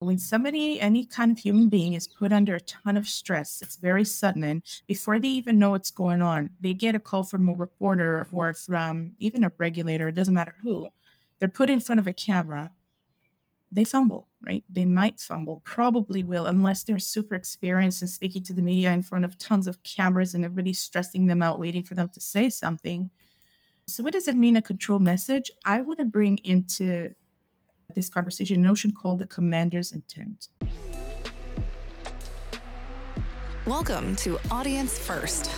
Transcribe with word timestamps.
when 0.00 0.18
somebody, 0.18 0.80
any 0.80 1.04
kind 1.04 1.30
of 1.30 1.38
human 1.38 1.68
being, 1.68 1.92
is 1.92 2.08
put 2.08 2.32
under 2.32 2.54
a 2.54 2.60
ton 2.60 2.96
of 2.96 3.06
stress, 3.06 3.60
it's 3.60 3.76
very 3.76 4.04
sudden. 4.04 4.42
And 4.42 4.62
before 4.86 5.18
they 5.18 5.28
even 5.28 5.58
know 5.58 5.70
what's 5.70 5.90
going 5.90 6.22
on, 6.22 6.50
they 6.58 6.72
get 6.72 6.94
a 6.94 6.98
call 6.98 7.22
from 7.22 7.48
a 7.48 7.52
reporter 7.52 8.26
or 8.32 8.54
from 8.54 9.12
even 9.18 9.44
a 9.44 9.52
regulator, 9.58 10.08
it 10.08 10.14
doesn't 10.14 10.34
matter 10.34 10.54
who. 10.62 10.88
They're 11.38 11.48
put 11.48 11.68
in 11.68 11.80
front 11.80 11.98
of 11.98 12.06
a 12.06 12.14
camera. 12.14 12.70
They 13.70 13.84
fumble, 13.84 14.26
right? 14.44 14.64
They 14.70 14.86
might 14.86 15.20
fumble, 15.20 15.60
probably 15.64 16.24
will, 16.24 16.46
unless 16.46 16.82
they're 16.82 16.98
super 16.98 17.34
experienced 17.34 18.00
and 18.00 18.10
speaking 18.10 18.42
to 18.44 18.54
the 18.54 18.62
media 18.62 18.92
in 18.92 19.02
front 19.02 19.26
of 19.26 19.36
tons 19.36 19.66
of 19.66 19.82
cameras 19.82 20.34
and 20.34 20.44
everybody's 20.44 20.80
stressing 20.80 21.26
them 21.26 21.42
out, 21.42 21.60
waiting 21.60 21.82
for 21.82 21.94
them 21.94 22.08
to 22.14 22.20
say 22.20 22.48
something. 22.48 23.10
So, 23.86 24.02
what 24.02 24.12
does 24.12 24.28
it 24.28 24.36
mean 24.36 24.56
a 24.56 24.62
control 24.62 24.98
message? 24.98 25.50
I 25.64 25.82
want 25.82 25.98
to 25.98 26.04
bring 26.04 26.38
into 26.38 27.14
this 27.94 28.08
conversation 28.08 28.62
notion 28.62 28.92
called 28.92 29.18
the 29.18 29.26
commander's 29.26 29.92
intent. 29.92 30.48
Welcome 33.66 34.16
to 34.16 34.38
Audience 34.50 34.98
First, 34.98 35.50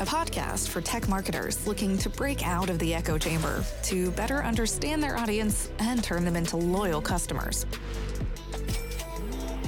a 0.00 0.04
podcast 0.06 0.68
for 0.68 0.80
tech 0.80 1.08
marketers 1.08 1.66
looking 1.66 1.98
to 1.98 2.08
break 2.08 2.46
out 2.46 2.70
of 2.70 2.78
the 2.78 2.94
echo 2.94 3.18
chamber 3.18 3.64
to 3.82 4.10
better 4.12 4.42
understand 4.42 5.02
their 5.02 5.16
audience 5.16 5.70
and 5.80 6.02
turn 6.02 6.24
them 6.24 6.36
into 6.36 6.56
loyal 6.56 7.00
customers. 7.00 7.66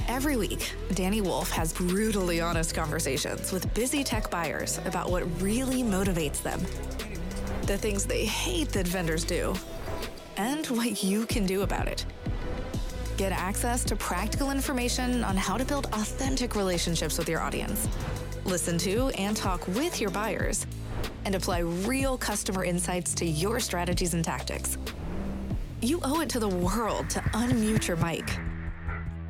Every 0.07 0.37
week, 0.37 0.73
Dani 0.89 1.21
Woolf 1.21 1.51
has 1.51 1.73
brutally 1.73 2.41
honest 2.41 2.73
conversations 2.73 3.51
with 3.51 3.71
busy 3.73 4.03
tech 4.03 4.31
buyers 4.31 4.79
about 4.85 5.11
what 5.11 5.23
really 5.41 5.83
motivates 5.83 6.41
them, 6.41 6.59
the 7.67 7.77
things 7.77 8.05
they 8.05 8.25
hate 8.25 8.69
that 8.69 8.87
vendors 8.87 9.23
do, 9.23 9.53
and 10.37 10.67
what 10.67 11.03
you 11.03 11.25
can 11.25 11.45
do 11.45 11.63
about 11.63 11.87
it. 11.87 12.05
Get 13.17 13.31
access 13.31 13.83
to 13.85 13.95
practical 13.95 14.51
information 14.51 15.23
on 15.23 15.35
how 15.35 15.57
to 15.57 15.65
build 15.65 15.87
authentic 15.87 16.55
relationships 16.55 17.17
with 17.17 17.27
your 17.27 17.41
audience. 17.41 17.87
Listen 18.45 18.77
to 18.77 19.07
and 19.09 19.35
talk 19.35 19.67
with 19.69 19.99
your 19.99 20.11
buyers, 20.11 20.65
and 21.25 21.35
apply 21.35 21.59
real 21.59 22.17
customer 22.17 22.63
insights 22.63 23.13
to 23.15 23.25
your 23.25 23.59
strategies 23.59 24.13
and 24.13 24.23
tactics. 24.23 24.77
You 25.81 25.99
owe 26.03 26.21
it 26.21 26.29
to 26.29 26.39
the 26.39 26.47
world 26.47 27.09
to 27.11 27.19
unmute 27.19 27.87
your 27.87 27.97
mic. 27.97 28.29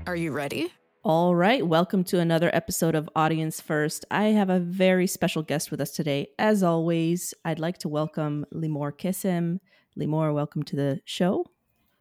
Are 0.06 0.16
you 0.16 0.32
ready? 0.32 0.72
All 1.04 1.36
right, 1.36 1.66
welcome 1.66 2.04
to 2.06 2.20
another 2.20 2.50
episode 2.54 2.94
of 2.94 3.10
Audience 3.16 3.62
First. 3.62 4.04
I 4.12 4.26
have 4.26 4.50
a 4.50 4.60
very 4.60 5.08
special 5.08 5.42
guest 5.42 5.72
with 5.72 5.80
us 5.80 5.92
today. 5.92 6.28
As 6.38 6.64
always, 6.64 7.34
I'd 7.46 7.60
like 7.60 7.78
to 7.80 7.90
welcome 7.90 8.46
Limor 8.54 8.92
Kessem. 8.92 9.60
Limor, 9.98 10.32
welcome 10.32 10.62
to 10.62 10.76
the 10.76 11.02
show. 11.06 11.48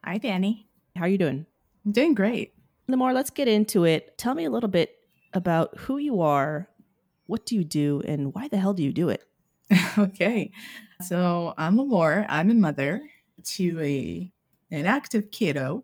Hi, 0.03 0.19
Dani. 0.19 0.65
How 0.95 1.05
are 1.05 1.07
you 1.07 1.17
doing? 1.17 1.47
I'm 1.83 1.91
doing 1.91 2.13
great. 2.13 2.53
Limor, 2.87 3.11
let's 3.11 3.31
get 3.31 3.47
into 3.47 3.85
it. 3.85 4.17
Tell 4.19 4.35
me 4.35 4.45
a 4.45 4.51
little 4.51 4.69
bit 4.69 4.95
about 5.33 5.75
who 5.79 5.97
you 5.97 6.21
are, 6.21 6.69
what 7.25 7.47
do 7.47 7.55
you 7.55 7.63
do, 7.63 8.03
and 8.07 8.35
why 8.35 8.49
the 8.49 8.57
hell 8.57 8.73
do 8.73 8.83
you 8.83 8.93
do 8.93 9.09
it? 9.09 9.23
okay. 9.97 10.51
So 11.01 11.55
I'm 11.57 11.75
Limor. 11.75 12.27
I'm 12.29 12.51
a 12.51 12.53
mother 12.53 13.01
to 13.43 13.79
a 13.81 14.31
an 14.69 14.85
active 14.85 15.31
kiddo, 15.31 15.83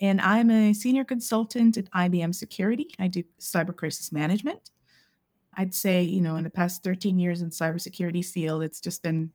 and 0.00 0.20
I'm 0.20 0.48
a 0.48 0.72
senior 0.74 1.04
consultant 1.04 1.76
at 1.76 1.90
IBM 1.90 2.34
Security. 2.36 2.94
I 3.00 3.08
do 3.08 3.24
cyber 3.40 3.74
crisis 3.74 4.12
management. 4.12 4.70
I'd 5.54 5.74
say, 5.74 6.02
you 6.02 6.20
know, 6.20 6.36
in 6.36 6.44
the 6.44 6.50
past 6.50 6.84
13 6.84 7.18
years 7.18 7.42
in 7.42 7.50
cybersecurity 7.50 8.24
field, 8.24 8.62
it's 8.62 8.80
just 8.80 9.02
been 9.02 9.32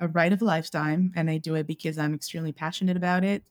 a 0.00 0.08
rite 0.08 0.32
of 0.32 0.42
lifetime, 0.42 1.12
and 1.14 1.30
I 1.30 1.38
do 1.38 1.54
it 1.54 1.66
because 1.66 1.98
I'm 1.98 2.14
extremely 2.14 2.52
passionate 2.52 2.96
about 2.96 3.24
it 3.24 3.44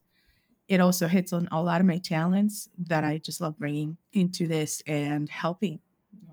it 0.69 0.79
also 0.79 1.07
hits 1.07 1.33
on 1.33 1.49
a 1.51 1.61
lot 1.61 1.81
of 1.81 1.87
my 1.87 1.97
talents 1.97 2.69
that 2.77 3.03
I 3.03 3.17
just 3.17 3.41
love 3.41 3.57
bringing 3.57 3.97
into 4.13 4.47
this 4.47 4.83
and 4.85 5.27
helping, 5.27 5.79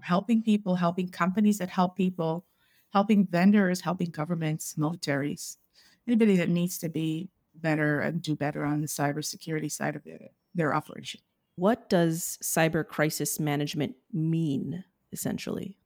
helping 0.00 0.42
people, 0.42 0.76
helping 0.76 1.08
companies 1.08 1.56
that 1.58 1.70
help 1.70 1.96
people, 1.96 2.44
helping 2.92 3.26
vendors, 3.26 3.80
helping 3.80 4.10
governments, 4.10 4.74
militaries, 4.78 5.56
anybody 6.06 6.36
that 6.36 6.50
needs 6.50 6.76
to 6.78 6.90
be 6.90 7.30
better 7.54 8.00
and 8.00 8.20
do 8.20 8.36
better 8.36 8.62
on 8.62 8.82
the 8.82 8.86
cybersecurity 8.86 9.72
side 9.72 9.96
of 9.96 10.02
their 10.54 10.74
operation. 10.74 11.20
What 11.56 11.88
does 11.88 12.38
cyber 12.42 12.86
crisis 12.86 13.40
management 13.40 13.96
mean, 14.12 14.84
essentially? 15.12 15.78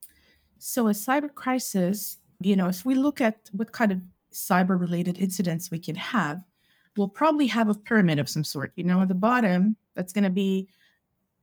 So, 0.58 0.88
a 0.88 0.90
cyber 0.90 1.32
crisis, 1.32 2.18
you 2.40 2.56
know, 2.56 2.66
if 2.66 2.84
we 2.84 2.96
look 2.96 3.20
at 3.20 3.48
what 3.52 3.70
kind 3.70 3.92
of 3.92 4.00
cyber 4.32 4.78
related 4.78 5.18
incidents 5.18 5.70
we 5.70 5.78
can 5.78 5.96
have, 5.96 6.42
we'll 6.96 7.08
probably 7.08 7.46
have 7.46 7.68
a 7.68 7.74
pyramid 7.74 8.18
of 8.18 8.28
some 8.28 8.44
sort. 8.44 8.72
You 8.76 8.84
know, 8.84 9.00
at 9.02 9.08
the 9.08 9.14
bottom, 9.14 9.76
that's 9.94 10.12
going 10.12 10.24
to 10.24 10.30
be 10.30 10.68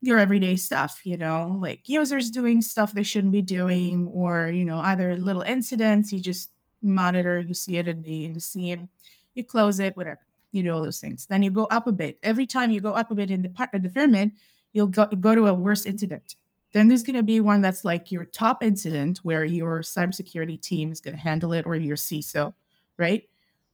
your 0.00 0.18
everyday 0.18 0.56
stuff, 0.56 1.00
you 1.04 1.16
know, 1.16 1.58
like 1.60 1.88
users 1.88 2.30
doing 2.30 2.62
stuff 2.62 2.92
they 2.92 3.02
shouldn't 3.02 3.32
be 3.32 3.42
doing, 3.42 4.06
or, 4.08 4.48
you 4.48 4.64
know, 4.64 4.78
either 4.78 5.16
little 5.16 5.42
incidents, 5.42 6.12
you 6.12 6.20
just 6.20 6.50
monitor, 6.82 7.40
you 7.40 7.54
see 7.54 7.78
it 7.78 7.88
in 7.88 8.02
the, 8.02 8.26
in 8.26 8.32
the 8.32 8.40
scene, 8.40 8.88
you 9.34 9.42
close 9.42 9.80
it, 9.80 9.96
whatever, 9.96 10.20
you 10.52 10.62
do 10.62 10.72
all 10.72 10.82
those 10.82 11.00
things. 11.00 11.26
Then 11.26 11.42
you 11.42 11.50
go 11.50 11.64
up 11.64 11.88
a 11.88 11.92
bit. 11.92 12.18
Every 12.22 12.46
time 12.46 12.70
you 12.70 12.80
go 12.80 12.92
up 12.92 13.10
a 13.10 13.14
bit 13.14 13.30
in 13.30 13.42
the 13.42 13.48
part 13.48 13.70
of 13.74 13.82
the 13.82 13.88
pyramid, 13.88 14.30
you'll 14.72 14.86
go, 14.86 15.06
go 15.06 15.34
to 15.34 15.48
a 15.48 15.54
worse 15.54 15.84
incident. 15.84 16.36
Then 16.72 16.86
there's 16.86 17.02
going 17.02 17.16
to 17.16 17.22
be 17.22 17.40
one 17.40 17.60
that's 17.60 17.84
like 17.84 18.12
your 18.12 18.26
top 18.26 18.62
incident 18.62 19.18
where 19.22 19.44
your 19.44 19.80
cybersecurity 19.80 20.60
team 20.60 20.92
is 20.92 21.00
going 21.00 21.16
to 21.16 21.20
handle 21.20 21.52
it 21.54 21.66
or 21.66 21.74
your 21.74 21.96
CISO, 21.96 22.54
right? 22.98 23.24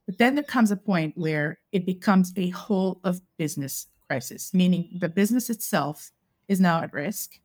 But 0.06 0.18
then 0.18 0.34
there 0.34 0.44
comes 0.44 0.70
a 0.70 0.76
point 0.76 1.16
where 1.16 1.58
it 1.72 1.86
becomes 1.86 2.32
a 2.36 2.50
whole 2.50 3.00
of 3.04 3.20
business 3.38 3.86
crisis, 4.06 4.52
meaning 4.52 4.90
the 5.00 5.08
business 5.08 5.48
itself 5.50 6.10
is 6.48 6.60
now 6.60 6.82
at 6.82 6.92
risk. 6.92 7.38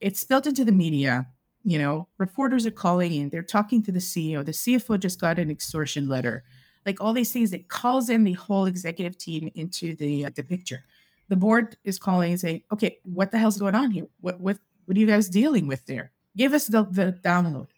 It's 0.00 0.20
spilled 0.20 0.46
into 0.46 0.64
the 0.64 0.72
media. 0.72 1.26
You 1.64 1.78
know, 1.78 2.08
reporters 2.18 2.66
are 2.66 2.72
calling 2.72 3.12
in, 3.14 3.30
they're 3.30 3.42
talking 3.42 3.82
to 3.84 3.92
the 3.92 4.00
CEO. 4.00 4.44
The 4.44 4.52
CFO 4.52 4.98
just 4.98 5.20
got 5.20 5.38
an 5.38 5.50
extortion 5.50 6.08
letter. 6.08 6.42
Like 6.84 7.00
all 7.00 7.12
these 7.12 7.32
things, 7.32 7.52
it 7.52 7.68
calls 7.68 8.10
in 8.10 8.24
the 8.24 8.32
whole 8.32 8.66
executive 8.66 9.16
team 9.16 9.50
into 9.54 9.94
the 9.94 10.26
uh, 10.26 10.30
the 10.34 10.42
picture. 10.42 10.84
The 11.28 11.36
board 11.36 11.76
is 11.84 12.00
calling 12.00 12.32
and 12.32 12.40
saying, 12.40 12.62
"Okay, 12.72 12.98
what 13.04 13.30
the 13.30 13.38
hell's 13.38 13.58
going 13.58 13.76
on 13.76 13.92
here? 13.92 14.08
What 14.20 14.40
what 14.40 14.58
what 14.86 14.96
are 14.96 15.00
you 15.00 15.06
guys 15.06 15.28
dealing 15.28 15.68
with 15.68 15.86
there? 15.86 16.10
Give 16.36 16.52
us 16.52 16.66
the 16.66 16.82
the 16.82 17.16
download." 17.22 17.68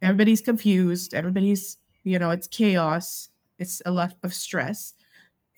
Everybody's 0.00 0.40
confused. 0.40 1.12
Everybody's 1.12 1.76
you 2.04 2.18
know, 2.18 2.30
it's 2.30 2.46
chaos, 2.46 3.28
it's 3.58 3.82
a 3.86 3.90
lot 3.90 4.14
of 4.22 4.34
stress. 4.34 4.94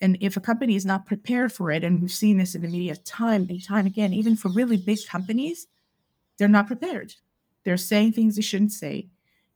And 0.01 0.17
if 0.19 0.35
a 0.35 0.41
company 0.41 0.75
is 0.75 0.85
not 0.85 1.05
prepared 1.05 1.51
for 1.51 1.71
it, 1.71 1.83
and 1.83 2.01
we've 2.01 2.11
seen 2.11 2.37
this 2.37 2.53
in 2.53 2.61
the 2.61 2.67
media 2.67 2.95
time 2.95 3.47
and 3.49 3.63
time 3.63 3.85
again, 3.85 4.13
even 4.13 4.35
for 4.35 4.49
really 4.49 4.77
big 4.77 4.99
companies, 5.07 5.67
they're 6.37 6.47
not 6.47 6.67
prepared. 6.67 7.15
They're 7.63 7.77
saying 7.77 8.11
things 8.11 8.35
they 8.35 8.41
shouldn't 8.41 8.73
say. 8.73 9.07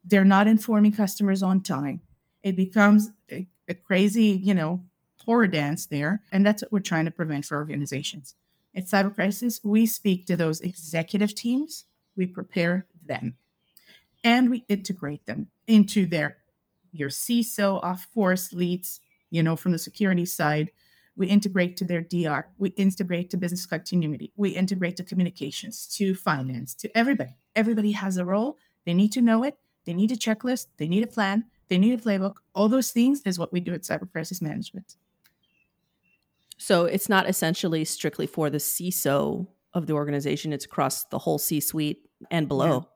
They're 0.03 0.25
not 0.25 0.47
informing 0.47 0.93
customers 0.93 1.43
on 1.43 1.61
time. 1.61 2.01
It 2.41 2.55
becomes 2.55 3.11
a, 3.31 3.47
a 3.67 3.73
crazy, 3.73 4.39
you 4.43 4.53
know, 4.53 4.81
horror 5.25 5.47
dance 5.47 5.85
there. 5.85 6.23
And 6.31 6.45
that's 6.45 6.63
what 6.63 6.71
we're 6.71 6.79
trying 6.79 7.05
to 7.05 7.11
prevent 7.11 7.45
for 7.45 7.57
organizations. 7.57 8.33
At 8.73 8.85
Cyber 8.85 9.13
Crisis, 9.13 9.59
we 9.63 9.85
speak 9.85 10.25
to 10.25 10.35
those 10.35 10.61
executive 10.61 11.35
teams, 11.35 11.85
we 12.15 12.25
prepare 12.25 12.87
them, 13.05 13.35
and 14.23 14.49
we 14.49 14.65
integrate 14.67 15.25
them 15.25 15.47
into 15.67 16.05
their 16.05 16.37
your 16.91 17.09
CISO, 17.09 17.83
of 17.83 18.07
course, 18.13 18.53
leads, 18.53 19.01
you 19.29 19.43
know, 19.43 19.55
from 19.55 19.71
the 19.71 19.79
security 19.79 20.25
side. 20.25 20.71
We 21.15 21.27
integrate 21.27 21.75
to 21.77 21.85
their 21.85 22.01
DR. 22.01 22.45
We 22.57 22.69
integrate 22.69 23.29
to 23.31 23.37
business 23.37 23.65
continuity. 23.65 24.31
We 24.37 24.51
integrate 24.51 24.95
to 24.97 25.03
communications, 25.03 25.87
to 25.97 26.15
finance, 26.15 26.73
to 26.75 26.97
everybody. 26.97 27.35
Everybody 27.55 27.91
has 27.91 28.17
a 28.17 28.25
role. 28.25 28.57
They 28.85 28.93
need 28.93 29.11
to 29.13 29.21
know 29.21 29.43
it. 29.43 29.57
They 29.85 29.93
need 29.93 30.11
a 30.11 30.15
checklist. 30.15 30.67
They 30.77 30.87
need 30.87 31.03
a 31.03 31.07
plan. 31.07 31.45
They 31.67 31.77
need 31.77 31.99
a 31.99 32.01
playbook. 32.01 32.35
All 32.55 32.69
those 32.69 32.91
things 32.91 33.21
is 33.25 33.37
what 33.37 33.51
we 33.51 33.59
do 33.59 33.73
at 33.73 33.81
Cyber 33.81 34.09
Crisis 34.11 34.41
Management. 34.41 34.95
So 36.57 36.85
it's 36.85 37.09
not 37.09 37.27
essentially 37.29 37.85
strictly 37.85 38.27
for 38.27 38.49
the 38.49 38.57
CISO 38.57 39.47
of 39.73 39.87
the 39.87 39.93
organization. 39.93 40.51
It's 40.51 40.65
across 40.65 41.05
the 41.05 41.17
whole 41.17 41.37
C-suite 41.37 42.09
and 42.31 42.47
below. 42.47 42.87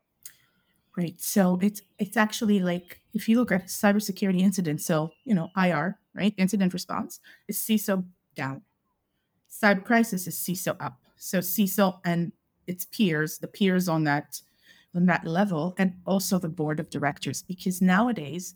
Right. 0.97 1.19
So 1.19 1.57
it's 1.61 1.81
it's 1.97 2.17
actually 2.17 2.59
like 2.59 2.99
if 3.13 3.29
you 3.29 3.37
look 3.37 3.51
at 3.51 3.67
cybersecurity 3.67 4.41
incidents, 4.41 4.85
so 4.85 5.11
you 5.25 5.35
know 5.35 5.49
IR, 5.55 5.99
right, 6.13 6.33
incident 6.37 6.73
response 6.73 7.19
is 7.47 7.57
CISO 7.57 8.05
down. 8.35 8.61
Cyber 9.49 9.83
crisis 9.83 10.27
is 10.27 10.35
CISO 10.35 10.75
up. 10.79 10.99
So 11.15 11.39
CISO 11.39 11.99
and 12.03 12.31
its 12.67 12.85
peers, 12.85 13.37
the 13.37 13.47
peers 13.47 13.87
on 13.87 14.03
that 14.05 14.41
on 14.95 15.05
that 15.07 15.25
level, 15.25 15.73
and 15.77 15.93
also 16.05 16.37
the 16.37 16.49
board 16.49 16.79
of 16.79 16.89
directors, 16.89 17.41
because 17.41 17.81
nowadays 17.81 18.55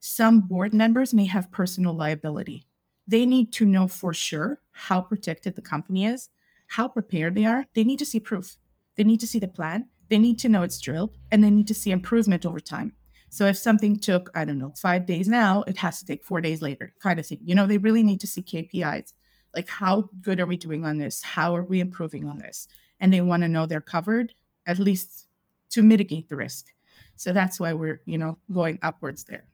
some 0.00 0.40
board 0.40 0.74
members 0.74 1.14
may 1.14 1.24
have 1.24 1.50
personal 1.50 1.94
liability. 1.94 2.64
They 3.06 3.24
need 3.24 3.52
to 3.54 3.64
know 3.64 3.88
for 3.88 4.12
sure 4.12 4.60
how 4.70 5.00
protected 5.00 5.56
the 5.56 5.62
company 5.62 6.04
is, 6.04 6.28
how 6.66 6.88
prepared 6.88 7.34
they 7.34 7.46
are. 7.46 7.64
They 7.74 7.84
need 7.84 7.98
to 8.00 8.04
see 8.04 8.20
proof. 8.20 8.58
They 8.96 9.04
need 9.04 9.20
to 9.20 9.26
see 9.26 9.38
the 9.38 9.48
plan 9.48 9.88
they 10.08 10.18
need 10.18 10.38
to 10.40 10.48
know 10.48 10.62
it's 10.62 10.80
drilled 10.80 11.16
and 11.30 11.42
they 11.44 11.50
need 11.50 11.68
to 11.68 11.74
see 11.74 11.90
improvement 11.90 12.46
over 12.46 12.60
time. 12.60 12.92
So 13.30 13.46
if 13.46 13.56
something 13.56 13.98
took, 13.98 14.30
I 14.34 14.44
don't 14.44 14.58
know, 14.58 14.72
five 14.76 15.06
days 15.06 15.28
now, 15.28 15.62
it 15.66 15.76
has 15.78 15.98
to 15.98 16.06
take 16.06 16.24
four 16.24 16.40
days 16.40 16.62
later, 16.62 16.94
kind 17.00 17.18
of 17.20 17.26
thing. 17.26 17.40
You 17.44 17.54
know, 17.54 17.66
they 17.66 17.78
really 17.78 18.02
need 18.02 18.20
to 18.20 18.26
see 18.26 18.42
KPIs. 18.42 19.12
Like, 19.54 19.68
how 19.68 20.08
good 20.20 20.40
are 20.40 20.46
we 20.46 20.56
doing 20.56 20.84
on 20.84 20.98
this? 20.98 21.22
How 21.22 21.54
are 21.54 21.64
we 21.64 21.80
improving 21.80 22.28
on 22.28 22.38
this? 22.38 22.68
And 23.00 23.12
they 23.12 23.20
want 23.20 23.42
to 23.42 23.48
know 23.48 23.66
they're 23.66 23.80
covered, 23.80 24.34
at 24.66 24.78
least 24.78 25.26
to 25.70 25.82
mitigate 25.82 26.28
the 26.28 26.36
risk. 26.36 26.66
So 27.16 27.32
that's 27.32 27.58
why 27.58 27.72
we're, 27.72 28.00
you 28.06 28.18
know, 28.18 28.38
going 28.52 28.78
upwards 28.82 29.24
there. 29.24 29.44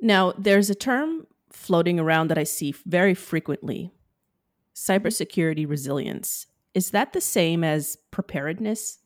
Now, 0.00 0.32
there's 0.38 0.70
a 0.70 0.74
term 0.74 1.26
floating 1.50 1.98
around 1.98 2.28
that 2.28 2.38
I 2.38 2.44
see 2.44 2.74
very 2.86 3.14
frequently 3.14 3.90
mm-hmm. 3.90 4.92
cybersecurity 4.92 5.68
resilience. 5.68 6.46
Is 6.74 6.90
that 6.90 7.12
the 7.12 7.20
same 7.20 7.64
as 7.64 7.96
preparedness? 8.10 8.98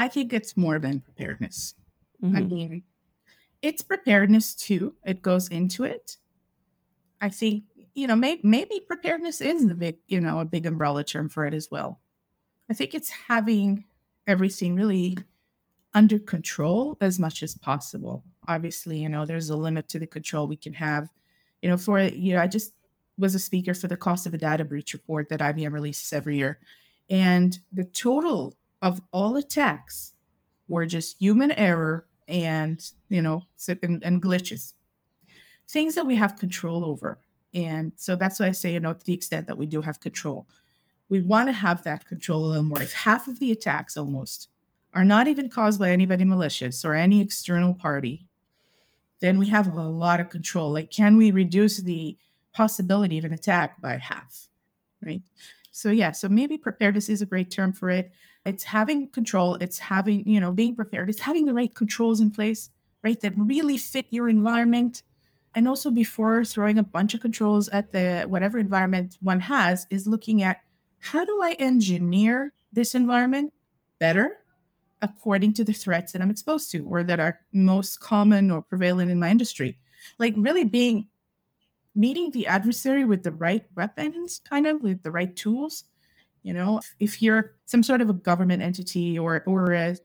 I 0.00 0.08
think 0.08 0.32
it's 0.32 0.56
more 0.56 0.78
than 0.78 1.00
preparedness. 1.00 1.74
Mm-hmm. 2.24 2.36
I 2.36 2.40
mean, 2.40 2.82
it's 3.60 3.82
preparedness 3.82 4.54
too. 4.54 4.94
It 5.04 5.20
goes 5.20 5.48
into 5.48 5.84
it. 5.84 6.16
I 7.20 7.28
think, 7.28 7.64
you 7.92 8.06
know, 8.06 8.16
may, 8.16 8.40
maybe 8.42 8.80
preparedness 8.88 9.42
is 9.42 9.68
the 9.68 9.74
big, 9.74 9.98
you 10.08 10.22
know, 10.22 10.40
a 10.40 10.46
big 10.46 10.64
umbrella 10.64 11.04
term 11.04 11.28
for 11.28 11.44
it 11.44 11.52
as 11.52 11.70
well. 11.70 12.00
I 12.70 12.72
think 12.72 12.94
it's 12.94 13.10
having 13.10 13.84
everything 14.26 14.74
really 14.74 15.18
under 15.92 16.18
control 16.18 16.96
as 17.02 17.18
much 17.18 17.42
as 17.42 17.58
possible. 17.58 18.24
Obviously, 18.48 19.00
you 19.00 19.10
know, 19.10 19.26
there's 19.26 19.50
a 19.50 19.56
limit 19.56 19.86
to 19.90 19.98
the 19.98 20.06
control 20.06 20.46
we 20.46 20.56
can 20.56 20.72
have. 20.72 21.10
You 21.60 21.68
know, 21.68 21.76
for, 21.76 22.00
you 22.00 22.32
know, 22.32 22.40
I 22.40 22.46
just 22.46 22.72
was 23.18 23.34
a 23.34 23.38
speaker 23.38 23.74
for 23.74 23.86
the 23.86 23.98
cost 23.98 24.26
of 24.26 24.32
a 24.32 24.38
data 24.38 24.64
breach 24.64 24.94
report 24.94 25.28
that 25.28 25.40
IBM 25.40 25.74
releases 25.74 26.10
every 26.14 26.38
year. 26.38 26.58
And 27.10 27.58
the 27.70 27.84
total 27.84 28.54
of 28.82 29.00
all 29.12 29.36
attacks 29.36 30.14
were 30.68 30.86
just 30.86 31.18
human 31.18 31.50
error 31.52 32.06
and 32.28 32.90
you 33.08 33.20
know 33.20 33.42
and, 33.82 34.02
and 34.02 34.22
glitches. 34.22 34.74
Things 35.68 35.94
that 35.94 36.06
we 36.06 36.16
have 36.16 36.38
control 36.38 36.84
over. 36.84 37.18
And 37.52 37.92
so 37.96 38.16
that's 38.16 38.38
why 38.40 38.46
i 38.46 38.52
say 38.52 38.72
you 38.72 38.80
know 38.80 38.94
to 38.94 39.04
the 39.04 39.12
extent 39.12 39.46
that 39.48 39.58
we 39.58 39.66
do 39.66 39.82
have 39.82 40.00
control. 40.00 40.46
We 41.08 41.20
want 41.20 41.48
to 41.48 41.52
have 41.52 41.82
that 41.82 42.06
control 42.06 42.46
a 42.46 42.46
little 42.46 42.62
more 42.62 42.80
if 42.80 42.92
half 42.92 43.26
of 43.26 43.40
the 43.40 43.50
attacks 43.50 43.96
almost 43.96 44.48
are 44.94 45.04
not 45.04 45.28
even 45.28 45.48
caused 45.48 45.78
by 45.78 45.90
anybody 45.90 46.24
malicious 46.24 46.84
or 46.84 46.94
any 46.94 47.20
external 47.20 47.74
party 47.74 48.26
then 49.20 49.38
we 49.38 49.46
have 49.46 49.76
a 49.76 49.82
lot 49.82 50.18
of 50.18 50.30
control. 50.30 50.72
Like 50.72 50.90
can 50.90 51.18
we 51.18 51.30
reduce 51.30 51.76
the 51.76 52.16
possibility 52.54 53.18
of 53.18 53.24
an 53.24 53.34
attack 53.34 53.80
by 53.82 53.98
half 53.98 54.48
right? 55.04 55.22
So 55.72 55.90
yeah 55.90 56.12
so 56.12 56.28
maybe 56.28 56.56
preparedness 56.56 57.08
is 57.08 57.22
a 57.22 57.26
great 57.26 57.50
term 57.50 57.72
for 57.72 57.90
it 57.90 58.12
it's 58.44 58.64
having 58.64 59.08
control 59.08 59.56
it's 59.56 59.78
having 59.78 60.26
you 60.26 60.40
know 60.40 60.50
being 60.50 60.74
prepared 60.74 61.10
it's 61.10 61.20
having 61.20 61.44
the 61.44 61.54
right 61.54 61.74
controls 61.74 62.20
in 62.20 62.30
place 62.30 62.70
right 63.02 63.20
that 63.20 63.32
really 63.36 63.76
fit 63.76 64.06
your 64.10 64.28
environment. 64.28 65.02
And 65.54 65.66
also 65.66 65.90
before 65.90 66.44
throwing 66.44 66.78
a 66.78 66.82
bunch 66.84 67.14
of 67.14 67.20
controls 67.20 67.68
at 67.70 67.90
the 67.92 68.24
whatever 68.28 68.58
environment 68.58 69.18
one 69.20 69.40
has 69.40 69.86
is 69.90 70.06
looking 70.06 70.42
at 70.42 70.60
how 70.98 71.24
do 71.24 71.40
i 71.42 71.52
engineer 71.58 72.52
this 72.72 72.94
environment 72.94 73.52
better 73.98 74.38
according 75.02 75.52
to 75.54 75.64
the 75.64 75.72
threats 75.72 76.12
that 76.12 76.22
i'm 76.22 76.30
exposed 76.30 76.70
to 76.70 76.84
or 76.84 77.02
that 77.02 77.18
are 77.18 77.40
most 77.52 77.98
common 78.00 78.50
or 78.50 78.62
prevalent 78.62 79.10
in 79.10 79.18
my 79.18 79.30
industry? 79.30 79.76
Like 80.18 80.34
really 80.36 80.64
being 80.64 81.08
meeting 81.96 82.30
the 82.30 82.46
adversary 82.46 83.04
with 83.04 83.24
the 83.24 83.32
right 83.32 83.64
weapons 83.74 84.40
kind 84.48 84.68
of 84.68 84.80
with 84.80 85.02
the 85.02 85.10
right 85.10 85.34
tools 85.34 85.84
you 86.42 86.52
know, 86.52 86.80
if 86.98 87.20
you're 87.22 87.54
some 87.66 87.82
sort 87.82 88.00
of 88.00 88.10
a 88.10 88.14
government 88.14 88.62
entity 88.62 89.18
or 89.18 89.42
or 89.46 89.72
a, 89.72 89.96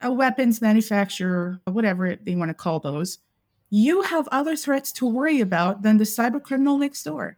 a 0.00 0.12
weapons 0.12 0.60
manufacturer, 0.60 1.60
or 1.66 1.72
whatever 1.72 2.16
they 2.16 2.36
want 2.36 2.50
to 2.50 2.54
call 2.54 2.80
those, 2.80 3.18
you 3.70 4.02
have 4.02 4.28
other 4.30 4.56
threats 4.56 4.92
to 4.92 5.06
worry 5.06 5.40
about 5.40 5.82
than 5.82 5.96
the 5.96 6.04
cyber 6.04 6.42
criminal 6.42 6.78
next 6.78 7.02
door. 7.02 7.36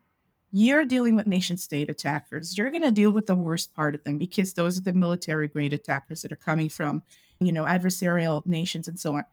You're 0.51 0.85
dealing 0.85 1.15
with 1.15 1.27
nation 1.27 1.57
state 1.57 1.91
attackers. 1.91 2.57
You're 2.57 2.71
going 2.71 2.83
to 2.83 2.91
deal 2.91 3.11
with 3.11 3.27
the 3.27 3.35
worst 3.35 3.75
part 3.75 3.95
of 3.95 4.03
them 4.05 4.17
because 4.17 4.55
those 4.55 4.79
are 4.79 4.83
the 4.83 4.95
military 4.95 5.47
grade 5.49 5.75
attackers 5.75 6.23
that 6.23 6.33
are 6.33 6.37
coming 6.37 6.71
from, 6.71 7.03
you 7.39 7.53
know, 7.53 7.65
adversarial 7.65 8.45
nations 8.47 8.89
and 8.89 8.99
so 8.99 9.15
on. 9.15 9.25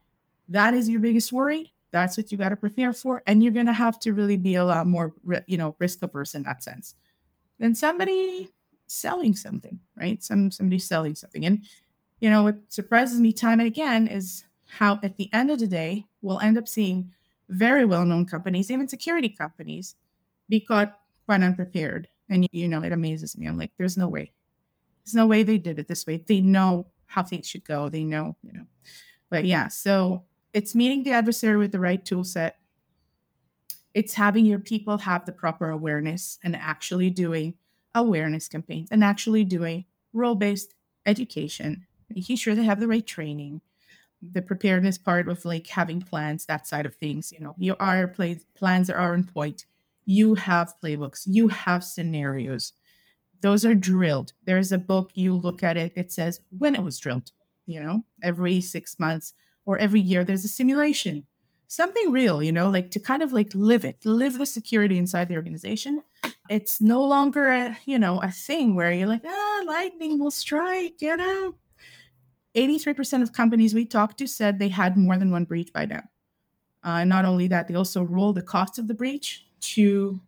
That 0.50 0.74
is 0.74 0.90
your 0.90 1.00
biggest 1.00 1.32
worry. 1.32 1.74
That's 1.92 2.18
what 2.18 2.32
you 2.32 2.38
got 2.38 2.50
to 2.50 2.58
prepare 2.58 2.92
for. 2.92 3.24
And 3.26 3.42
you're 3.42 3.54
going 3.54 3.66
to 3.68 3.74
have 3.74 3.98
to 4.02 4.14
really 4.14 4.36
be 4.36 4.56
a 4.56 4.66
lot 4.66 4.88
more, 4.88 5.14
you 5.48 5.58
know, 5.58 5.76
risk 5.80 6.04
averse 6.04 6.36
in 6.36 6.44
that 6.44 6.62
sense 6.62 6.96
than 7.60 7.76
somebody 7.76 8.50
selling 8.88 9.36
something, 9.36 9.80
right? 9.96 10.24
Some 10.24 10.52
somebody 10.52 10.80
selling 10.80 11.16
something. 11.16 11.46
And 11.46 11.64
you 12.20 12.30
know, 12.30 12.44
what 12.44 12.58
surprises 12.70 13.20
me 13.20 13.34
time 13.34 13.60
and 13.60 13.68
again 13.68 14.08
is 14.08 14.44
how 14.68 15.00
at 15.04 15.18
the 15.18 15.32
end 15.34 15.52
of 15.52 15.60
the 15.60 15.68
day, 15.68 16.06
we'll 16.22 16.40
end 16.40 16.58
up 16.58 16.68
seeing 16.68 17.12
very 17.50 17.86
well-known 17.86 18.26
companies, 18.26 18.72
even 18.72 18.88
security 18.88 19.30
companies, 19.30 19.96
be 20.50 20.60
caught 20.60 20.98
quite 21.26 21.42
unprepared. 21.42 22.08
And 22.30 22.48
you 22.52 22.68
know, 22.68 22.82
it 22.82 22.92
amazes 22.92 23.38
me. 23.38 23.48
I'm 23.48 23.58
like, 23.58 23.72
there's 23.78 23.98
no 23.98 24.08
way. 24.08 24.32
There's 25.04 25.14
no 25.14 25.28
way 25.28 25.44
they 25.44 25.60
did 25.60 25.78
it 25.78 25.88
this 25.88 26.08
way. 26.08 26.24
They 26.26 26.42
know 26.42 26.88
how 27.06 27.22
things 27.22 27.48
should 27.48 27.64
go. 27.64 27.90
They 27.90 28.04
know, 28.04 28.36
you 28.42 28.54
know. 28.54 28.66
But 29.30 29.46
yeah, 29.46 29.68
so 29.68 30.24
it's 30.54 30.74
meeting 30.74 31.04
the 31.04 31.12
adversary 31.12 31.58
with 31.58 31.72
the 31.72 31.80
right 31.80 32.04
tool 32.04 32.24
set. 32.24 32.58
It's 33.94 34.14
having 34.14 34.46
your 34.46 34.60
people 34.60 34.98
have 34.98 35.26
the 35.26 35.32
proper 35.32 35.70
awareness 35.70 36.40
and 36.44 36.56
actually 36.56 37.10
doing 37.10 37.54
awareness 37.96 38.48
campaigns 38.48 38.90
and 38.92 39.04
actually 39.04 39.44
doing 39.44 39.86
role 40.14 40.36
based 40.36 40.76
education, 41.06 41.88
making 42.14 42.36
sure 42.36 42.54
they 42.54 42.64
have 42.64 42.80
the 42.80 42.88
right 42.88 43.06
training, 43.06 43.62
the 44.22 44.42
preparedness 44.42 44.98
part 44.98 45.28
of 45.28 45.46
like 45.46 45.68
having 45.68 46.02
plans, 46.02 46.46
that 46.46 46.68
side 46.68 46.86
of 46.86 46.96
things. 46.96 47.32
You 47.32 47.40
know, 47.40 47.56
your 47.58 47.78
are 47.80 48.08
play, 48.08 48.40
plans 48.56 48.90
are 48.90 49.14
on 49.14 49.24
point. 49.24 49.66
You 50.06 50.36
have 50.36 50.74
playbooks, 50.84 51.24
you 51.26 51.48
have 51.48 51.84
scenarios. 51.84 52.74
Those 53.42 53.66
are 53.66 53.76
drilled. 53.76 54.34
There's 54.46 54.72
a 54.72 54.78
book, 54.78 55.12
you 55.16 55.34
look 55.34 55.64
at 55.64 55.78
it, 55.78 55.94
it 55.96 56.12
says 56.12 56.42
when 56.56 56.76
it 56.76 56.84
was 56.84 57.00
drilled, 57.00 57.32
you 57.66 57.80
know, 57.80 58.06
every 58.22 58.62
six 58.62 59.00
months 59.00 59.34
or 59.66 59.78
every 59.80 60.00
year, 60.00 60.24
there's 60.24 60.46
a 60.46 60.50
simulation 60.50 61.26
something 61.68 62.12
real, 62.12 62.42
you 62.42 62.52
know, 62.52 62.70
like 62.70 62.92
to 62.92 63.00
kind 63.00 63.22
of 63.22 63.34
like 63.34 63.52
live 63.54 63.86
it, 63.86 64.06
live 64.06 64.38
the 64.38 64.46
security 64.46 64.98
inside 64.98 65.28
the 65.28 65.36
organization. 65.36 66.04
It's 66.50 66.80
no 66.80 67.04
longer 67.04 67.48
a, 67.48 67.78
you 67.86 67.98
know, 67.98 68.22
a 68.22 68.32
thing 68.32 68.76
where 68.76 68.92
you're 68.92 69.08
like, 69.08 69.24
ah, 69.26 69.64
lightning 69.66 70.20
will 70.20 70.32
strike, 70.32 71.02
you 71.02 71.18
know. 71.18 71.56
83% 72.56 73.22
of 73.22 73.34
companies 73.34 73.74
we 73.74 73.86
talked 73.86 74.18
to 74.20 74.28
said 74.28 74.60
they 74.60 74.70
had 74.70 74.98
more 74.98 75.18
than 75.18 75.32
one 75.32 75.46
breach 75.46 75.74
by 75.74 75.86
now. 75.86 76.04
Uh, 76.84 77.04
not 77.04 77.26
only 77.26 77.48
that, 77.48 77.68
they 77.68 77.76
also 77.76 78.04
roll 78.04 78.32
the 78.32 78.42
cost 78.42 78.80
of 78.80 78.88
the 78.88 78.94
breach 78.94 79.48
to 79.60 80.20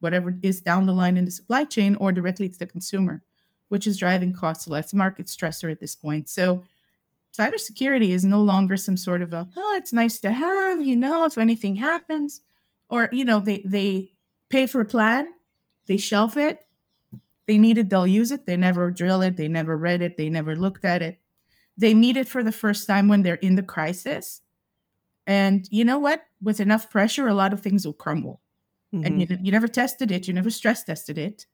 whatever 0.00 0.34
is 0.42 0.60
down 0.60 0.86
the 0.86 0.92
line 0.92 1.16
in 1.16 1.24
the 1.24 1.30
supply 1.30 1.64
chain 1.64 1.96
or 1.96 2.12
directly 2.12 2.48
to 2.48 2.58
the 2.58 2.66
consumer, 2.66 3.22
which 3.68 3.86
is 3.86 3.96
driving 3.96 4.32
costs 4.32 4.68
less 4.68 4.94
market 4.94 5.26
stressor 5.26 5.70
at 5.70 5.80
this 5.80 5.96
point. 5.96 6.28
So 6.28 6.62
cybersecurity 7.36 8.10
is 8.10 8.24
no 8.24 8.40
longer 8.40 8.76
some 8.76 8.96
sort 8.96 9.22
of 9.22 9.32
a 9.32 9.46
oh 9.56 9.74
it's 9.76 9.92
nice 9.92 10.18
to 10.20 10.30
have 10.30 10.80
you 10.80 10.96
know 10.96 11.24
if 11.24 11.36
anything 11.36 11.76
happens 11.76 12.40
or 12.88 13.08
you 13.12 13.24
know 13.24 13.40
they 13.40 13.62
they 13.64 14.10
pay 14.48 14.66
for 14.66 14.80
a 14.80 14.86
plan 14.86 15.28
they 15.86 15.96
shelf 15.96 16.36
it. 16.36 16.66
They 17.46 17.58
need 17.58 17.78
it. 17.78 17.90
They'll 17.90 18.06
use 18.06 18.32
it. 18.32 18.46
They 18.46 18.56
never 18.56 18.90
drill 18.90 19.22
it. 19.22 19.36
They 19.36 19.48
never 19.48 19.76
read 19.76 20.02
it. 20.02 20.16
They 20.16 20.28
never 20.28 20.56
looked 20.56 20.84
at 20.84 21.02
it. 21.02 21.20
They 21.76 21.94
need 21.94 22.16
it 22.16 22.28
for 22.28 22.42
the 22.42 22.52
first 22.52 22.86
time 22.86 23.08
when 23.08 23.22
they're 23.22 23.34
in 23.34 23.54
the 23.54 23.62
crisis. 23.62 24.40
And 25.26 25.66
you 25.70 25.84
know 25.84 25.98
what? 25.98 26.24
With 26.42 26.60
enough 26.60 26.90
pressure 26.90 27.28
a 27.28 27.34
lot 27.34 27.52
of 27.52 27.60
things 27.60 27.86
will 27.86 27.92
crumble. 27.92 28.40
Mm-hmm. 28.94 29.04
and 29.04 29.20
you, 29.20 29.38
you 29.42 29.52
never 29.52 29.68
tested 29.68 30.12
it. 30.12 30.28
You 30.28 30.34
never 30.34 30.50
stress 30.50 30.84
tested 30.84 31.18
it. 31.18 31.46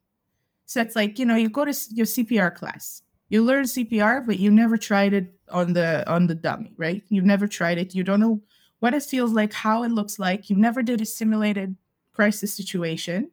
So 0.65 0.81
it's 0.81 0.95
like 0.95 1.19
you 1.19 1.25
know 1.25 1.35
you 1.35 1.49
go 1.49 1.65
to 1.65 1.75
your 1.91 2.05
cpr 2.05 2.53
class. 2.53 3.01
You 3.33 3.43
learn 3.43 3.65
CPR, 3.65 4.27
but 4.27 4.37
you 4.37 4.51
never 4.51 4.77
tried 4.77 5.13
it 5.13 5.33
on 5.49 5.73
the 5.73 6.07
on 6.07 6.27
the 6.27 6.35
dummy, 6.35 6.71
right? 6.77 7.01
You've 7.09 7.25
never 7.25 7.47
tried 7.47 7.79
it. 7.79 7.95
You 7.95 8.03
don't 8.03 8.19
know 8.19 8.43
what 8.79 8.93
it 8.93 9.01
feels 9.01 9.31
like, 9.31 9.53
how 9.53 9.81
it 9.81 9.89
looks 9.89 10.19
like. 10.19 10.51
You 10.51 10.55
never 10.55 10.83
did 10.83 11.01
a 11.01 11.05
simulated 11.05 11.75
crisis 12.11 12.53
situation. 12.53 13.31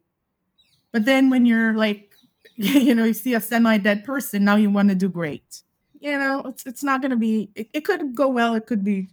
But 0.91 1.05
then 1.05 1.29
when 1.29 1.45
you're 1.45 1.73
like, 1.73 2.13
you 2.55 2.93
know, 2.95 3.05
you 3.05 3.13
see 3.13 3.33
a 3.33 3.41
semi-dead 3.41 4.03
person, 4.03 4.43
now 4.43 4.55
you 4.55 4.69
want 4.69 4.89
to 4.89 4.95
do 4.95 5.09
great. 5.09 5.63
You 5.99 6.17
know, 6.17 6.41
it's 6.47 6.65
it's 6.65 6.83
not 6.83 7.01
gonna 7.01 7.15
be 7.15 7.51
it, 7.55 7.69
it 7.73 7.85
could 7.85 8.15
go 8.15 8.27
well, 8.27 8.55
it 8.55 8.65
could 8.65 8.83
be 8.83 9.09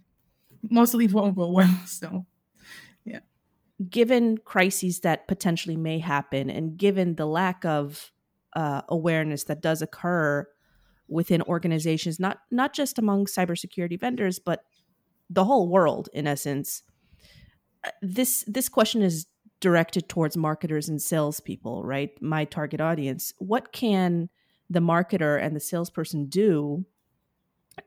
mostly 0.69 1.07
won't 1.07 1.35
go 1.35 1.49
well. 1.49 1.79
So 1.85 2.25
yeah. 3.05 3.19
Given 3.89 4.39
crises 4.39 5.01
that 5.01 5.27
potentially 5.27 5.77
may 5.77 5.99
happen 5.99 6.49
and 6.49 6.77
given 6.77 7.15
the 7.15 7.27
lack 7.27 7.63
of 7.63 8.11
uh, 8.55 8.81
awareness 8.89 9.43
that 9.45 9.61
does 9.61 9.81
occur 9.81 10.47
within 11.07 11.41
organizations, 11.43 12.19
not 12.19 12.39
not 12.51 12.73
just 12.73 12.97
among 12.97 13.25
cybersecurity 13.25 13.99
vendors, 13.99 14.39
but 14.39 14.63
the 15.29 15.43
whole 15.45 15.67
world, 15.69 16.09
in 16.13 16.27
essence. 16.27 16.83
Uh, 17.83 17.91
this 18.01 18.43
this 18.47 18.67
question 18.67 19.01
is 19.01 19.27
directed 19.59 20.07
towards 20.07 20.37
marketers 20.37 20.89
and 20.89 21.01
salespeople, 21.01 21.83
right? 21.83 22.11
My 22.21 22.45
target 22.45 22.79
audience. 22.79 23.33
What 23.39 23.71
can 23.71 24.29
the 24.69 24.79
marketer 24.79 25.41
and 25.41 25.55
the 25.55 25.59
salesperson 25.59 26.27
do 26.27 26.85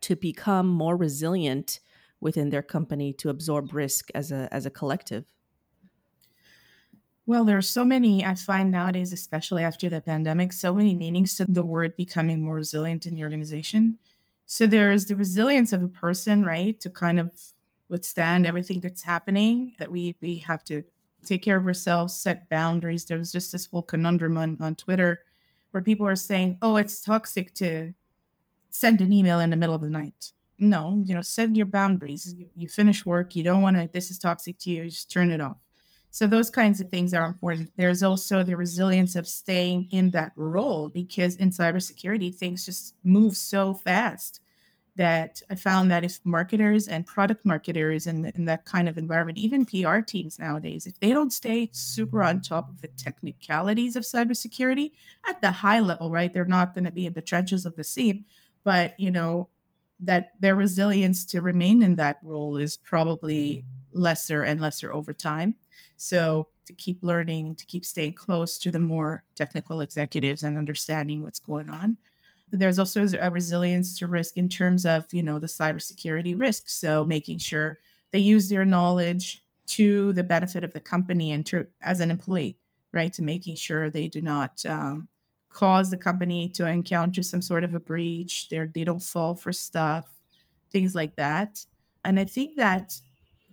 to 0.00 0.16
become 0.16 0.68
more 0.68 0.96
resilient 0.96 1.80
within 2.20 2.50
their 2.50 2.62
company 2.62 3.12
to 3.14 3.30
absorb 3.30 3.74
risk 3.74 4.10
as 4.14 4.30
a 4.32 4.48
as 4.52 4.66
a 4.66 4.70
collective? 4.70 5.24
Well, 7.24 7.44
there 7.44 7.56
are 7.56 7.62
so 7.62 7.84
many, 7.84 8.24
I 8.24 8.34
find 8.34 8.70
nowadays, 8.70 9.12
especially 9.12 9.62
after 9.62 9.88
the 9.88 10.00
pandemic, 10.00 10.52
so 10.52 10.74
many 10.74 10.94
meanings 10.94 11.36
to 11.36 11.46
the 11.48 11.62
word 11.62 11.96
becoming 11.96 12.42
more 12.42 12.56
resilient 12.56 13.06
in 13.06 13.14
the 13.14 13.22
organization. 13.22 13.98
So 14.44 14.66
there's 14.66 15.06
the 15.06 15.14
resilience 15.14 15.72
of 15.72 15.84
a 15.84 15.88
person, 15.88 16.44
right, 16.44 16.78
to 16.80 16.90
kind 16.90 17.20
of 17.20 17.30
withstand 17.88 18.44
everything 18.44 18.80
that's 18.80 19.02
happening, 19.02 19.74
that 19.78 19.90
we 19.90 20.16
we 20.20 20.38
have 20.38 20.64
to 20.64 20.82
take 21.24 21.42
care 21.42 21.56
of 21.56 21.66
ourselves, 21.66 22.14
set 22.14 22.48
boundaries. 22.48 23.04
There 23.04 23.18
was 23.18 23.32
just 23.32 23.52
this 23.52 23.66
whole 23.66 23.82
conundrum 23.82 24.36
on, 24.36 24.56
on 24.60 24.74
Twitter 24.74 25.20
where 25.70 25.82
people 25.82 26.06
are 26.06 26.16
saying, 26.16 26.58
oh, 26.62 26.76
it's 26.76 27.00
toxic 27.00 27.54
to 27.54 27.92
send 28.70 29.00
an 29.00 29.12
email 29.12 29.40
in 29.40 29.50
the 29.50 29.56
middle 29.56 29.74
of 29.74 29.80
the 29.80 29.90
night. 29.90 30.32
No, 30.58 31.02
you 31.04 31.14
know, 31.14 31.22
set 31.22 31.54
your 31.56 31.66
boundaries. 31.66 32.34
You, 32.36 32.46
you 32.54 32.68
finish 32.68 33.04
work, 33.04 33.34
you 33.34 33.42
don't 33.42 33.62
want 33.62 33.76
to, 33.76 33.88
this 33.92 34.10
is 34.10 34.18
toxic 34.18 34.58
to 34.60 34.70
you, 34.70 34.84
just 34.84 35.10
turn 35.10 35.30
it 35.30 35.40
off. 35.40 35.56
So 36.10 36.26
those 36.26 36.50
kinds 36.50 36.80
of 36.80 36.90
things 36.90 37.14
are 37.14 37.24
important. 37.24 37.72
There's 37.76 38.02
also 38.02 38.42
the 38.42 38.56
resilience 38.56 39.16
of 39.16 39.26
staying 39.26 39.88
in 39.90 40.10
that 40.10 40.32
role 40.36 40.90
because 40.90 41.36
in 41.36 41.50
cybersecurity, 41.50 42.34
things 42.34 42.66
just 42.66 42.94
move 43.02 43.34
so 43.34 43.72
fast 43.72 44.40
that 44.96 45.40
I 45.48 45.54
found 45.54 45.90
that 45.90 46.04
if 46.04 46.20
marketers 46.24 46.86
and 46.86 47.06
product 47.06 47.46
marketers 47.46 48.06
in, 48.06 48.26
in 48.34 48.44
that 48.44 48.66
kind 48.66 48.88
of 48.88 48.98
environment, 48.98 49.38
even 49.38 49.64
PR 49.64 50.00
teams 50.00 50.38
nowadays, 50.38 50.86
if 50.86 51.00
they 51.00 51.10
don't 51.10 51.32
stay 51.32 51.70
super 51.72 52.22
on 52.22 52.42
top 52.42 52.68
of 52.68 52.82
the 52.82 52.88
technicalities 52.88 53.96
of 53.96 54.02
cybersecurity 54.02 54.92
at 55.28 55.40
the 55.40 55.50
high 55.50 55.80
level, 55.80 56.10
right, 56.10 56.32
they're 56.32 56.44
not 56.44 56.74
going 56.74 56.84
to 56.84 56.90
be 56.90 57.06
in 57.06 57.14
the 57.14 57.22
trenches 57.22 57.64
of 57.64 57.74
the 57.76 57.84
scene, 57.84 58.24
but 58.64 58.98
you 59.00 59.10
know 59.10 59.48
that 60.00 60.32
their 60.40 60.56
resilience 60.56 61.24
to 61.24 61.40
remain 61.40 61.82
in 61.82 61.94
that 61.94 62.18
role 62.22 62.56
is 62.56 62.76
probably 62.76 63.64
lesser 63.92 64.42
and 64.42 64.60
lesser 64.60 64.92
over 64.92 65.12
time. 65.14 65.54
So 65.96 66.48
to 66.66 66.72
keep 66.72 67.02
learning, 67.02 67.54
to 67.56 67.66
keep 67.66 67.84
staying 67.84 68.14
close 68.14 68.58
to 68.58 68.70
the 68.70 68.80
more 68.80 69.24
technical 69.36 69.80
executives 69.80 70.42
and 70.42 70.58
understanding 70.58 71.22
what's 71.22 71.38
going 71.38 71.70
on 71.70 71.96
there's 72.52 72.78
also 72.78 73.06
a 73.20 73.30
resilience 73.30 73.98
to 73.98 74.06
risk 74.06 74.36
in 74.36 74.48
terms 74.48 74.86
of 74.86 75.06
you 75.12 75.22
know 75.22 75.38
the 75.38 75.46
cybersecurity 75.46 76.38
risk. 76.38 76.68
So 76.68 77.04
making 77.04 77.38
sure 77.38 77.78
they 78.12 78.18
use 78.20 78.48
their 78.48 78.64
knowledge 78.64 79.42
to 79.68 80.12
the 80.12 80.24
benefit 80.24 80.64
of 80.64 80.72
the 80.72 80.80
company 80.80 81.32
and 81.32 81.46
to 81.46 81.66
as 81.82 82.00
an 82.00 82.10
employee 82.10 82.58
right? 82.94 83.12
To 83.14 83.22
making 83.22 83.56
sure 83.56 83.88
they 83.88 84.06
do 84.08 84.20
not 84.20 84.64
um, 84.66 85.08
cause 85.48 85.90
the 85.90 85.96
company 85.96 86.48
to 86.50 86.68
encounter 86.68 87.22
some 87.22 87.40
sort 87.40 87.64
of 87.64 87.74
a 87.74 87.80
breach 87.80 88.48
they 88.50 88.58
they 88.66 88.84
don't 88.84 89.02
fall 89.02 89.34
for 89.34 89.52
stuff 89.52 90.20
things 90.70 90.94
like 90.94 91.16
that. 91.16 91.64
And 92.04 92.18
i 92.18 92.24
think 92.24 92.56
that 92.56 93.00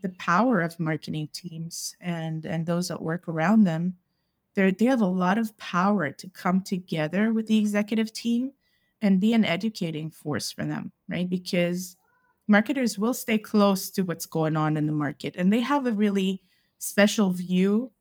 the 0.02 0.10
power 0.10 0.62
of 0.62 0.80
marketing 0.80 1.30
teams 1.34 1.96
and 2.02 2.46
and 2.46 2.66
those 2.66 2.88
that 2.88 3.02
work 3.02 3.28
around 3.28 3.64
them 3.66 3.98
they 4.56 4.72
they 4.72 4.86
have 4.86 5.02
a 5.02 5.06
lot 5.08 5.38
of 5.38 5.58
power 5.58 6.12
to 6.12 6.30
come 6.30 6.62
together 6.62 7.34
with 7.34 7.48
the 7.48 7.58
executive 7.58 8.14
team 8.14 8.54
and 9.02 9.20
be 9.22 9.34
an 9.34 9.46
educating 9.46 10.10
force 10.10 10.52
for 10.52 10.66
them, 10.66 10.92
right? 11.08 11.30
Because 11.30 11.96
marketers 12.48 12.98
will 12.98 13.14
stay 13.14 13.38
close 13.38 13.90
to 13.92 14.02
what's 14.02 14.26
going 14.26 14.58
on 14.58 14.76
in 14.78 14.88
the 14.88 14.92
market 14.92 15.36
and 15.38 15.54
they 15.54 15.60
have 15.62 15.86
a 15.86 15.92
really 15.92 16.42
special 16.80 17.32
view 17.32 17.92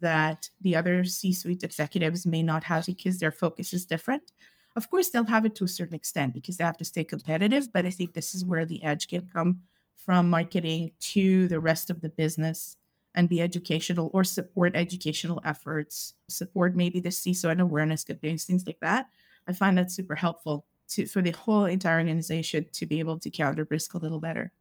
that 0.00 0.50
the 0.60 0.76
other 0.76 1.04
C 1.04 1.32
suite 1.32 1.62
executives 1.62 2.26
may 2.26 2.42
not 2.42 2.64
have 2.64 2.86
because 2.86 3.18
their 3.18 3.32
focus 3.32 3.72
is 3.72 3.86
different. 3.86 4.32
Of 4.74 4.90
course, 4.90 5.10
they'll 5.10 5.24
have 5.24 5.46
it 5.46 5.54
to 5.56 5.64
a 5.64 5.68
certain 5.68 5.94
extent 5.94 6.34
because 6.34 6.56
they 6.56 6.64
have 6.64 6.76
to 6.78 6.84
stay 6.84 7.04
competitive, 7.04 7.72
but 7.72 7.86
I 7.86 7.90
think 7.90 8.12
this 8.12 8.34
is 8.34 8.44
where 8.44 8.66
the 8.66 8.82
edge 8.82 9.08
can 9.08 9.28
come 9.32 9.60
from 9.96 10.30
marketing 10.30 10.92
to 11.00 11.48
the 11.48 11.60
rest 11.60 11.90
of 11.90 12.00
the 12.00 12.08
business 12.08 12.76
and 13.14 13.28
be 13.28 13.40
educational 13.40 14.10
or 14.12 14.22
support 14.24 14.76
educational 14.76 15.40
efforts, 15.44 16.14
support 16.28 16.76
maybe 16.76 17.00
the 17.00 17.08
CISO 17.08 17.50
and 17.50 17.60
awareness 17.60 18.04
campaigns, 18.04 18.44
things 18.44 18.66
like 18.66 18.80
that. 18.80 19.06
I 19.48 19.52
find 19.52 19.78
that 19.78 19.90
super 19.90 20.14
helpful 20.14 20.66
to 20.88 21.06
for 21.06 21.22
the 21.22 21.32
whole 21.32 21.64
entire 21.64 21.98
organization 21.98 22.66
to 22.72 22.86
be 22.86 22.98
able 22.98 23.18
to 23.18 23.30
counter 23.30 23.66
risk 23.70 23.94
a 23.94 23.98
little 23.98 24.20
better. 24.20 24.52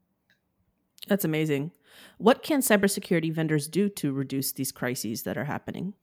That's 1.08 1.26
amazing. 1.26 1.72
What 2.18 2.44
can 2.44 2.62
cybersecurity 2.62 3.32
vendors 3.32 3.68
do 3.68 3.90
to 3.90 4.12
reduce 4.12 4.52
these 4.52 4.72
crises 4.72 5.24
that 5.24 5.38
are 5.38 5.46
happening? 5.46 5.94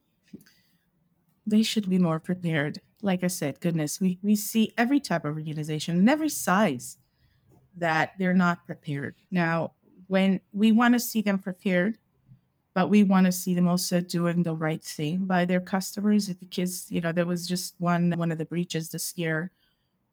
They 1.47 1.62
should 1.62 1.91
be 1.91 1.99
more 1.99 2.21
prepared. 2.21 2.81
Like 3.03 3.25
I 3.25 3.27
said, 3.27 3.61
goodness, 3.61 4.01
we, 4.01 4.21
we 4.23 4.37
see 4.37 4.73
every 4.79 5.01
type 5.01 5.25
of 5.25 5.35
organization 5.35 5.99
and 5.99 6.09
every 6.09 6.29
size 6.29 6.99
that 7.77 8.12
they're 8.19 8.35
not 8.35 8.65
prepared. 8.65 9.17
Now, 9.31 9.73
when 10.07 10.41
we 10.53 10.71
want 10.71 10.95
to 10.95 11.01
see 11.01 11.21
them 11.21 11.39
prepared, 11.39 11.99
but 12.75 12.88
we 12.88 13.02
want 13.02 13.26
to 13.26 13.33
see 13.33 13.55
them 13.55 13.69
also 13.69 14.00
doing 14.00 14.43
the 14.43 14.55
right 14.55 14.83
thing 14.83 15.26
by 15.26 15.45
their 15.45 15.61
customers. 15.61 16.29
Because 16.29 16.91
you 16.91 17.00
know 17.00 17.12
there 17.12 17.26
was 17.26 17.47
just 17.47 17.75
one 17.79 18.12
one 18.17 18.33
of 18.33 18.38
the 18.38 18.45
breaches 18.45 18.91
this 18.91 19.17
year 19.17 19.50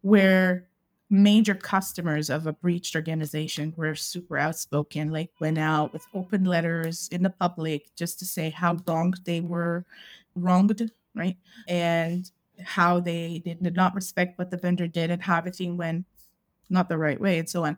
where 0.02 0.68
major 1.10 1.56
customers 1.56 2.30
of 2.30 2.46
a 2.46 2.54
breached 2.54 2.96
organization 2.96 3.74
were 3.76 3.96
super 3.96 4.38
outspoken 4.38 5.12
like 5.12 5.32
went 5.40 5.58
out 5.58 5.92
with 5.92 6.06
open 6.14 6.46
letters 6.46 7.10
in 7.12 7.24
the 7.24 7.30
public 7.32 7.90
just 7.96 8.20
to 8.20 8.26
say 8.26 8.52
how 8.52 8.78
wronged 8.86 9.20
they 9.26 9.42
were 9.42 9.86
wronged 10.36 10.92
right? 11.16 11.38
And 11.68 12.30
how 12.64 13.00
they 13.00 13.42
did 13.44 13.76
not 13.76 13.96
respect 13.96 14.38
what 14.38 14.52
the 14.52 14.58
vendor 14.58 14.88
did 14.88 15.12
and 15.12 15.22
how 15.22 15.38
everything 15.38 15.78
went 15.78 16.06
not 16.70 16.90
the 16.90 16.98
right 16.98 17.20
way 17.20 17.40
and 17.40 17.50
so 17.50 17.66
on. 17.66 17.78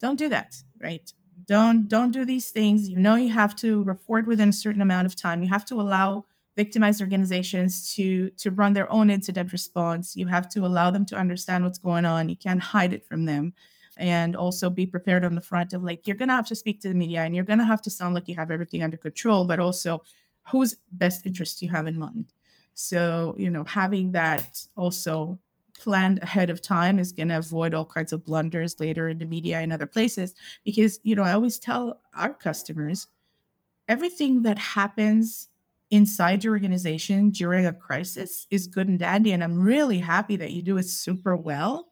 Don't 0.00 0.18
do 0.18 0.28
that 0.28 0.62
right 0.80 1.12
don't 1.44 1.88
don't 1.88 2.10
do 2.10 2.24
these 2.24 2.50
things. 2.50 2.88
You 2.88 2.98
know 2.98 3.14
you 3.16 3.30
have 3.30 3.54
to 3.56 3.82
report 3.84 4.26
within 4.26 4.48
a 4.50 4.52
certain 4.52 4.82
amount 4.82 5.06
of 5.06 5.16
time. 5.16 5.42
You 5.42 5.48
have 5.48 5.64
to 5.66 5.80
allow 5.80 6.24
victimized 6.56 7.00
organizations 7.00 7.94
to 7.94 8.30
to 8.30 8.50
run 8.50 8.72
their 8.72 8.90
own 8.90 9.10
incident 9.10 9.52
response. 9.52 10.16
You 10.16 10.26
have 10.26 10.48
to 10.50 10.64
allow 10.66 10.90
them 10.90 11.04
to 11.06 11.16
understand 11.16 11.64
what's 11.64 11.78
going 11.78 12.04
on. 12.04 12.28
You 12.28 12.36
can't 12.36 12.60
hide 12.60 12.92
it 12.92 13.04
from 13.04 13.26
them. 13.26 13.52
And 13.98 14.36
also 14.36 14.68
be 14.68 14.86
prepared 14.86 15.24
on 15.24 15.34
the 15.34 15.40
front 15.40 15.72
of 15.72 15.82
like 15.82 16.06
you're 16.06 16.16
going 16.16 16.28
to 16.28 16.34
have 16.34 16.48
to 16.48 16.54
speak 16.54 16.80
to 16.82 16.88
the 16.88 16.94
media 16.94 17.22
and 17.22 17.34
you're 17.34 17.44
going 17.44 17.60
to 17.60 17.64
have 17.64 17.80
to 17.82 17.90
sound 17.90 18.14
like 18.14 18.28
you 18.28 18.34
have 18.34 18.50
everything 18.50 18.82
under 18.82 18.98
control 18.98 19.46
but 19.46 19.58
also 19.58 20.02
whose 20.50 20.76
best 20.92 21.24
interest 21.24 21.62
you 21.62 21.70
have 21.70 21.86
in 21.86 21.98
mind. 21.98 22.26
So 22.74 23.34
you 23.38 23.50
know 23.50 23.64
having 23.64 24.12
that 24.12 24.66
also 24.76 25.38
planned 25.76 26.22
ahead 26.22 26.50
of 26.50 26.62
time 26.62 26.98
is 26.98 27.12
going 27.12 27.28
to 27.28 27.38
avoid 27.38 27.74
all 27.74 27.84
kinds 27.84 28.12
of 28.12 28.24
blunders 28.24 28.78
later 28.80 29.08
in 29.08 29.18
the 29.18 29.24
media 29.24 29.58
and 29.60 29.72
other 29.72 29.86
places 29.86 30.34
because 30.64 30.98
you 31.02 31.14
know 31.14 31.22
i 31.22 31.32
always 31.32 31.58
tell 31.58 32.00
our 32.14 32.32
customers 32.32 33.06
everything 33.88 34.42
that 34.42 34.58
happens 34.58 35.48
inside 35.90 36.42
your 36.42 36.52
organization 36.52 37.30
during 37.30 37.66
a 37.66 37.72
crisis 37.72 38.46
is 38.50 38.66
good 38.66 38.88
and 38.88 38.98
dandy 38.98 39.32
and 39.32 39.44
i'm 39.44 39.60
really 39.60 39.98
happy 39.98 40.36
that 40.36 40.52
you 40.52 40.62
do 40.62 40.76
it 40.78 40.84
super 40.84 41.36
well. 41.36 41.88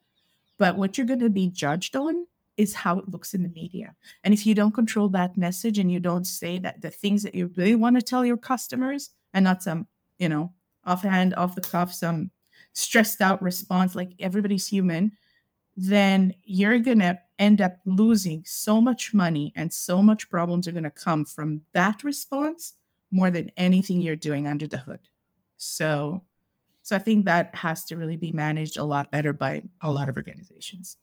But 0.59 0.77
what 0.77 0.97
you're 0.97 1.07
going 1.07 1.21
to 1.21 1.31
be 1.31 1.49
judged 1.49 1.97
on 1.97 2.27
is 2.57 2.75
how 2.75 2.99
it 2.99 3.09
looks 3.09 3.35
in 3.35 3.43
the 3.43 3.49
media. 3.49 3.95
And 4.23 4.33
if 4.33 4.47
you 4.47 4.55
don't 4.55 4.75
control 4.75 5.09
that 5.11 5.37
message 5.37 5.79
and 5.79 5.91
you 5.91 5.99
don't 5.99 6.25
say 6.25 6.59
that 6.61 6.81
the 6.81 6.91
things 6.91 7.23
that 7.25 7.35
you 7.35 7.51
really 7.57 7.75
want 7.75 7.97
to 7.97 8.03
tell 8.03 8.25
your 8.25 8.37
customers 8.37 9.11
and 9.33 9.45
not 9.45 9.63
some 9.63 9.87
you 10.19 10.29
know 10.29 10.53
offhand 10.85 11.35
off 11.35 11.55
the 11.55 11.61
cuff 11.61 11.93
some 11.93 12.31
stressed 12.75 13.21
out 13.21 13.41
response, 13.43 13.95
like 13.95 14.13
everybody's 14.19 14.67
human, 14.67 15.13
then 15.77 16.35
you're 16.45 16.79
going 16.79 16.99
to 17.01 17.19
end 17.39 17.61
up 17.61 17.77
losing 17.85 18.43
so 18.45 18.81
much 18.81 19.15
money 19.15 19.53
and 19.57 19.73
so 19.73 20.03
much 20.03 20.29
problems 20.29 20.69
are 20.69 20.73
going 20.73 20.85
to 20.85 20.91
come 20.91 21.25
from 21.25 21.63
that 21.73 22.05
response 22.05 22.75
more 23.11 23.31
than 23.31 23.51
anything 23.57 24.01
you're 24.01 24.17
doing 24.17 24.47
under 24.47 24.67
the 24.67 24.79
hood. 24.79 25.01
So, 25.57 26.23
so 26.83 26.97
I 26.97 26.99
think 26.99 27.25
that 27.25 27.55
has 27.55 27.85
to 27.87 27.97
really 27.97 28.17
be 28.17 28.33
managed 28.33 28.77
a 28.77 28.85
lot 28.85 29.11
better 29.11 29.33
by 29.33 29.63
a 29.81 29.91
lot 29.91 30.09
of 30.09 30.17
organizations. 30.17 30.97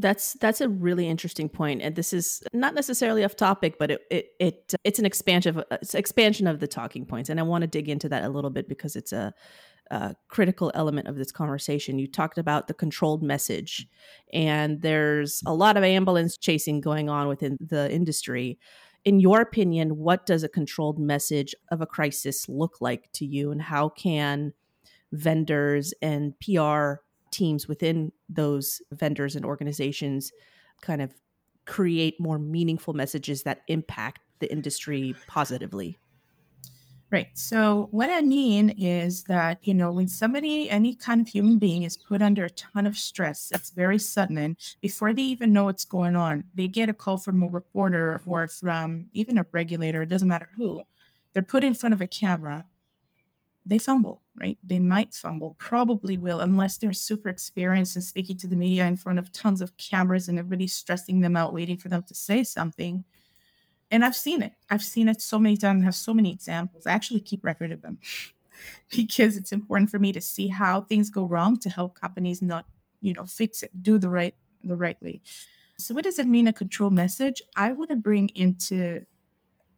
That's 0.00 0.34
that's 0.34 0.60
a 0.60 0.68
really 0.68 1.08
interesting 1.08 1.48
point, 1.48 1.82
and 1.82 1.96
this 1.96 2.12
is 2.12 2.40
not 2.52 2.72
necessarily 2.72 3.24
off 3.24 3.34
topic, 3.34 3.80
but 3.80 3.90
it 3.90 4.00
it, 4.12 4.26
it 4.38 4.74
it's 4.84 5.00
an 5.00 5.04
expansion 5.04 5.58
of 5.58 5.64
it's 5.72 5.92
expansion 5.92 6.46
of 6.46 6.60
the 6.60 6.68
talking 6.68 7.04
points, 7.04 7.30
and 7.30 7.40
I 7.40 7.42
want 7.42 7.62
to 7.62 7.66
dig 7.66 7.88
into 7.88 8.08
that 8.10 8.22
a 8.22 8.28
little 8.28 8.50
bit 8.50 8.68
because 8.68 8.94
it's 8.94 9.12
a 9.12 9.34
uh, 9.90 10.12
critical 10.28 10.70
element 10.74 11.08
of 11.08 11.16
this 11.16 11.32
conversation. 11.32 11.98
You 11.98 12.06
talked 12.06 12.38
about 12.38 12.66
the 12.66 12.74
controlled 12.74 13.22
message, 13.22 13.86
and 14.32 14.82
there's 14.82 15.42
a 15.46 15.54
lot 15.54 15.76
of 15.76 15.84
ambulance 15.84 16.36
chasing 16.36 16.80
going 16.80 17.08
on 17.08 17.28
within 17.28 17.56
the 17.60 17.90
industry. 17.92 18.58
In 19.04 19.20
your 19.20 19.40
opinion, 19.40 19.96
what 19.96 20.26
does 20.26 20.42
a 20.42 20.48
controlled 20.48 20.98
message 20.98 21.54
of 21.70 21.80
a 21.80 21.86
crisis 21.86 22.48
look 22.48 22.80
like 22.80 23.10
to 23.14 23.24
you, 23.24 23.50
and 23.50 23.62
how 23.62 23.88
can 23.88 24.52
vendors 25.12 25.94
and 26.02 26.34
PR 26.40 26.94
teams 27.30 27.66
within 27.66 28.12
those 28.28 28.82
vendors 28.92 29.36
and 29.36 29.44
organizations 29.44 30.32
kind 30.82 31.00
of 31.00 31.14
create 31.66 32.18
more 32.20 32.38
meaningful 32.38 32.94
messages 32.94 33.42
that 33.42 33.62
impact 33.68 34.20
the 34.40 34.50
industry 34.52 35.14
positively? 35.26 35.98
Right. 37.10 37.28
So, 37.32 37.88
what 37.90 38.10
I 38.10 38.20
mean 38.20 38.68
is 38.68 39.24
that, 39.24 39.66
you 39.66 39.72
know, 39.72 39.90
when 39.92 40.08
somebody, 40.08 40.68
any 40.68 40.94
kind 40.94 41.22
of 41.22 41.28
human 41.28 41.58
being 41.58 41.82
is 41.84 41.96
put 41.96 42.20
under 42.20 42.44
a 42.44 42.50
ton 42.50 42.86
of 42.86 42.98
stress, 42.98 43.50
it's 43.54 43.70
very 43.70 43.98
sudden. 43.98 44.36
And 44.36 44.56
before 44.82 45.14
they 45.14 45.22
even 45.22 45.54
know 45.54 45.64
what's 45.64 45.86
going 45.86 46.16
on, 46.16 46.44
they 46.54 46.68
get 46.68 46.90
a 46.90 46.92
call 46.94 47.16
from 47.16 47.42
a 47.42 47.46
reporter 47.48 48.20
or 48.26 48.46
from 48.48 49.06
even 49.14 49.38
a 49.38 49.46
regulator, 49.52 50.02
it 50.02 50.10
doesn't 50.10 50.28
matter 50.28 50.50
who. 50.56 50.82
they're 51.32 51.42
put 51.42 51.64
in 51.64 51.72
front 51.74 51.94
of 51.94 52.02
a 52.02 52.06
camera, 52.06 52.66
they 53.66 53.78
fumble, 53.78 54.22
right? 54.36 54.58
They 54.62 54.78
might 54.78 55.14
fumble, 55.14 55.54
probably 55.58 56.16
will, 56.16 56.40
unless 56.40 56.78
they're 56.78 56.92
super 56.94 57.28
experienced 57.28 57.96
and 57.96 58.04
speaking 58.04 58.36
to 58.38 58.46
the 58.46 58.56
media 58.56 58.86
in 58.86 58.96
front 58.96 59.18
of 59.18 59.30
tons 59.32 59.60
of 59.60 59.76
cameras 59.76 60.28
and 60.28 60.38
everybody's 60.38 60.72
stressing 60.72 61.20
them 61.20 61.36
out, 61.36 61.52
waiting 61.52 61.76
for 61.76 61.88
them 61.88 62.02
to 62.04 62.14
say 62.14 62.44
something. 62.44 63.04
And 63.90 64.04
I've 64.04 64.16
seen 64.16 64.42
it. 64.42 64.52
I've 64.70 64.82
seen 64.82 65.08
it 65.08 65.22
so 65.22 65.38
many 65.38 65.56
times. 65.56 65.82
I 65.82 65.86
have 65.86 65.94
so 65.94 66.12
many 66.12 66.32
examples. 66.32 66.86
I 66.86 66.92
actually 66.92 67.20
keep 67.20 67.44
record 67.44 67.72
of 67.72 67.82
them 67.82 67.98
because 68.94 69.36
it's 69.36 69.52
important 69.52 69.90
for 69.90 69.98
me 69.98 70.12
to 70.12 70.20
see 70.20 70.48
how 70.48 70.82
things 70.82 71.10
go 71.10 71.24
wrong 71.24 71.58
to 71.60 71.70
help 71.70 71.98
companies 71.98 72.42
not, 72.42 72.66
you 73.00 73.14
know, 73.14 73.24
fix 73.24 73.62
it, 73.62 73.82
do 73.82 73.98
the 73.98 74.10
right 74.10 74.34
the 74.64 74.76
right 74.76 75.00
way. 75.02 75.20
So 75.78 75.94
what 75.94 76.04
does 76.04 76.18
it 76.18 76.26
mean 76.26 76.48
a 76.48 76.52
control 76.52 76.90
message? 76.90 77.40
I 77.56 77.72
want 77.72 77.90
to 77.90 77.96
bring 77.96 78.28
into 78.30 79.04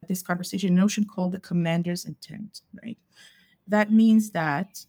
this 0.09 0.23
conversation 0.23 0.71
a 0.77 0.81
notion 0.81 1.05
called 1.05 1.33
the 1.33 1.41
commander's 1.41 2.07
intent, 2.07 2.63
right? 2.83 2.97
That 3.69 3.93
means 3.93 4.31
that 4.31 4.87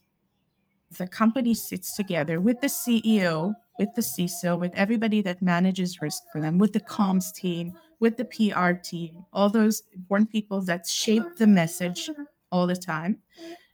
the 0.98 1.08
company 1.08 1.54
sits 1.54 1.96
together 1.96 2.40
with 2.40 2.62
the 2.62 2.68
CEO, 2.68 3.54
with 3.78 3.90
the 3.96 4.01
CISO, 4.01 4.60
with 4.60 4.72
everybody 4.75 5.22
that 5.22 5.42
manages 5.42 6.01
risk 6.01 6.24
for 6.32 6.42
them, 6.42 6.58
with 6.58 6.74
the 6.74 6.80
comms 6.80 7.34
team, 7.34 7.74
with 8.01 8.17
the 8.17 8.25
PR 8.25 8.72
team, 8.72 9.24
all 9.31 9.48
those 9.48 9.84
important 9.93 10.29
people 10.29 10.60
that 10.63 10.88
shape 10.88 11.24
the 11.38 11.48
message 11.48 12.10
all 12.51 12.67
the 12.67 12.75
time. 12.75 13.20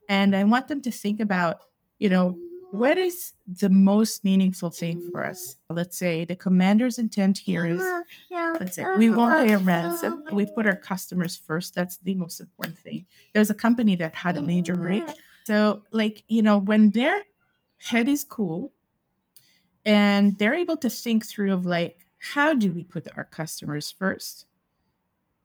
And 0.10 0.36
I 0.36 0.43
want 0.43 0.67
them 0.67 0.81
to 0.81 0.91
think 0.91 1.19
about, 1.19 1.62
you 1.98 2.10
know, 2.10 2.38
what 2.72 2.98
is 2.98 3.31
the 3.48 3.69
most 3.69 4.25
meaningful 4.25 4.69
thing 4.69 5.10
for 5.10 5.25
us? 5.25 5.55
Let's 5.69 5.98
say 5.98 6.25
the 6.25 6.36
commander's 6.36 7.00
intent 7.00 7.38
here 7.38 7.65
is, 7.65 7.81
let's 8.60 8.75
say 8.75 8.86
we 8.98 9.10
won't 9.10 9.48
pay 9.48 9.53
a 9.53 9.57
ransom. 9.57 10.25
We 10.34 10.46
put 10.46 10.67
our 10.67 10.75
customers 10.75 11.38
first. 11.38 11.74
That's 11.74 11.96
the 11.98 12.13
most 12.13 12.41
important 12.41 12.77
thing. 12.77 13.05
There's 13.34 13.50
a 13.50 13.55
company 13.55 13.96
that 13.96 14.13
had 14.13 14.36
a 14.36 14.41
major 14.41 14.75
breach. 14.75 15.10
So, 15.46 15.84
like, 15.91 16.24
you 16.27 16.41
know, 16.41 16.57
when 16.57 16.89
their 16.89 17.24
head 17.77 18.10
is 18.10 18.25
cool 18.25 18.74
and 19.86 20.38
they're 20.38 20.53
able 20.53 20.75
to 20.77 20.89
think 20.89 21.25
through 21.25 21.53
of 21.53 21.65
like, 21.65 22.06
how 22.19 22.53
do 22.53 22.71
we 22.71 22.83
put 22.83 23.07
our 23.15 23.24
customers 23.24 23.91
first? 23.91 24.45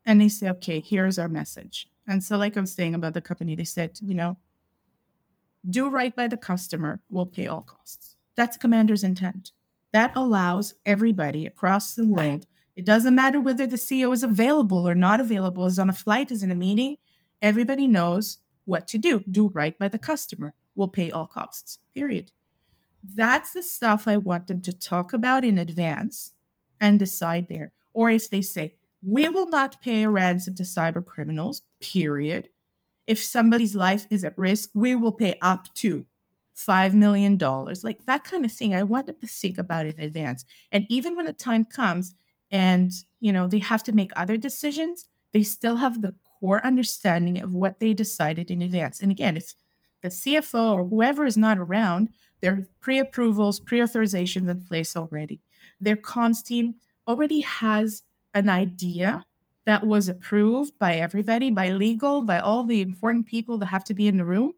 And 0.04 0.20
they 0.20 0.28
say, 0.28 0.48
okay, 0.50 0.80
here's 0.80 1.18
our 1.18 1.28
message. 1.28 1.88
And 2.06 2.24
so, 2.24 2.36
like 2.36 2.56
I'm 2.56 2.66
saying 2.66 2.94
about 2.94 3.14
the 3.14 3.20
company, 3.20 3.54
they 3.54 3.64
said, 3.64 3.98
you 4.02 4.14
know, 4.14 4.36
do 5.68 5.88
right 5.88 6.14
by 6.14 6.26
the 6.26 6.36
customer, 6.36 7.00
we'll 7.08 7.26
pay 7.26 7.46
all 7.46 7.62
costs. 7.62 8.16
That's 8.34 8.56
commander's 8.56 9.04
intent. 9.04 9.52
That 9.92 10.12
allows 10.16 10.74
everybody 10.84 11.46
across 11.46 11.94
the 11.94 12.06
world. 12.06 12.46
It 12.74 12.86
doesn't 12.86 13.14
matter 13.14 13.40
whether 13.40 13.66
the 13.66 13.76
CEO 13.76 14.12
is 14.12 14.22
available 14.22 14.88
or 14.88 14.94
not 14.94 15.20
available, 15.20 15.66
is 15.66 15.78
on 15.78 15.90
a 15.90 15.94
flight, 15.94 16.30
is 16.30 16.42
in 16.42 16.50
a 16.50 16.56
meeting. 16.56 16.96
Everybody 17.40 17.86
knows 17.86 18.38
what 18.64 18.88
to 18.88 18.98
do. 18.98 19.22
Do 19.30 19.48
right 19.48 19.78
by 19.78 19.88
the 19.88 19.98
customer, 19.98 20.54
we'll 20.74 20.88
pay 20.88 21.10
all 21.10 21.26
costs. 21.26 21.78
Period. 21.94 22.32
That's 23.04 23.52
the 23.52 23.62
stuff 23.62 24.08
I 24.08 24.16
want 24.16 24.46
them 24.46 24.62
to 24.62 24.72
talk 24.72 25.12
about 25.12 25.44
in 25.44 25.58
advance 25.58 26.32
and 26.82 26.98
decide 26.98 27.48
there. 27.48 27.72
Or 27.94 28.10
if 28.10 28.28
they 28.28 28.42
say, 28.42 28.74
we 29.02 29.30
will 29.30 29.48
not 29.48 29.80
pay 29.80 30.02
a 30.02 30.10
ransom 30.10 30.54
to 30.56 30.64
cyber 30.64 31.04
criminals, 31.04 31.62
period 31.80 32.50
if 33.06 33.22
somebody's 33.22 33.74
life 33.74 34.06
is 34.10 34.24
at 34.24 34.38
risk, 34.38 34.70
we 34.74 34.94
will 34.94 35.12
pay 35.12 35.36
up 35.42 35.72
to 35.74 36.06
$5 36.56 36.94
million. 36.94 37.36
Like 37.82 38.04
that 38.06 38.24
kind 38.24 38.44
of 38.44 38.52
thing. 38.52 38.74
I 38.74 38.82
want 38.82 39.06
them 39.06 39.16
to 39.20 39.26
think 39.26 39.58
about 39.58 39.86
it 39.86 39.98
in 39.98 40.04
advance. 40.04 40.44
And 40.70 40.86
even 40.88 41.16
when 41.16 41.26
the 41.26 41.32
time 41.32 41.64
comes 41.64 42.14
and, 42.50 42.92
you 43.20 43.32
know, 43.32 43.46
they 43.48 43.58
have 43.58 43.82
to 43.84 43.92
make 43.92 44.12
other 44.14 44.36
decisions, 44.36 45.08
they 45.32 45.42
still 45.42 45.76
have 45.76 46.02
the 46.02 46.14
core 46.40 46.64
understanding 46.64 47.40
of 47.40 47.52
what 47.52 47.80
they 47.80 47.94
decided 47.94 48.50
in 48.50 48.62
advance. 48.62 49.00
And 49.00 49.10
again, 49.10 49.36
if 49.36 49.54
the 50.02 50.08
CFO 50.08 50.74
or 50.74 50.84
whoever 50.84 51.24
is 51.24 51.36
not 51.36 51.58
around, 51.58 52.10
there 52.40 52.52
are 52.52 52.68
pre-approvals, 52.80 53.60
pre-authorizations 53.60 54.48
in 54.48 54.64
place 54.64 54.96
already. 54.96 55.40
Their 55.82 55.96
comms 55.96 56.44
team 56.44 56.76
already 57.06 57.40
has 57.40 58.02
an 58.34 58.48
idea 58.48 59.26
that 59.64 59.86
was 59.86 60.08
approved 60.08 60.78
by 60.78 60.94
everybody, 60.94 61.50
by 61.50 61.70
legal, 61.70 62.22
by 62.22 62.38
all 62.38 62.64
the 62.64 62.80
important 62.80 63.26
people 63.26 63.58
that 63.58 63.66
have 63.66 63.84
to 63.84 63.94
be 63.94 64.08
in 64.08 64.16
the 64.16 64.24
room. 64.24 64.54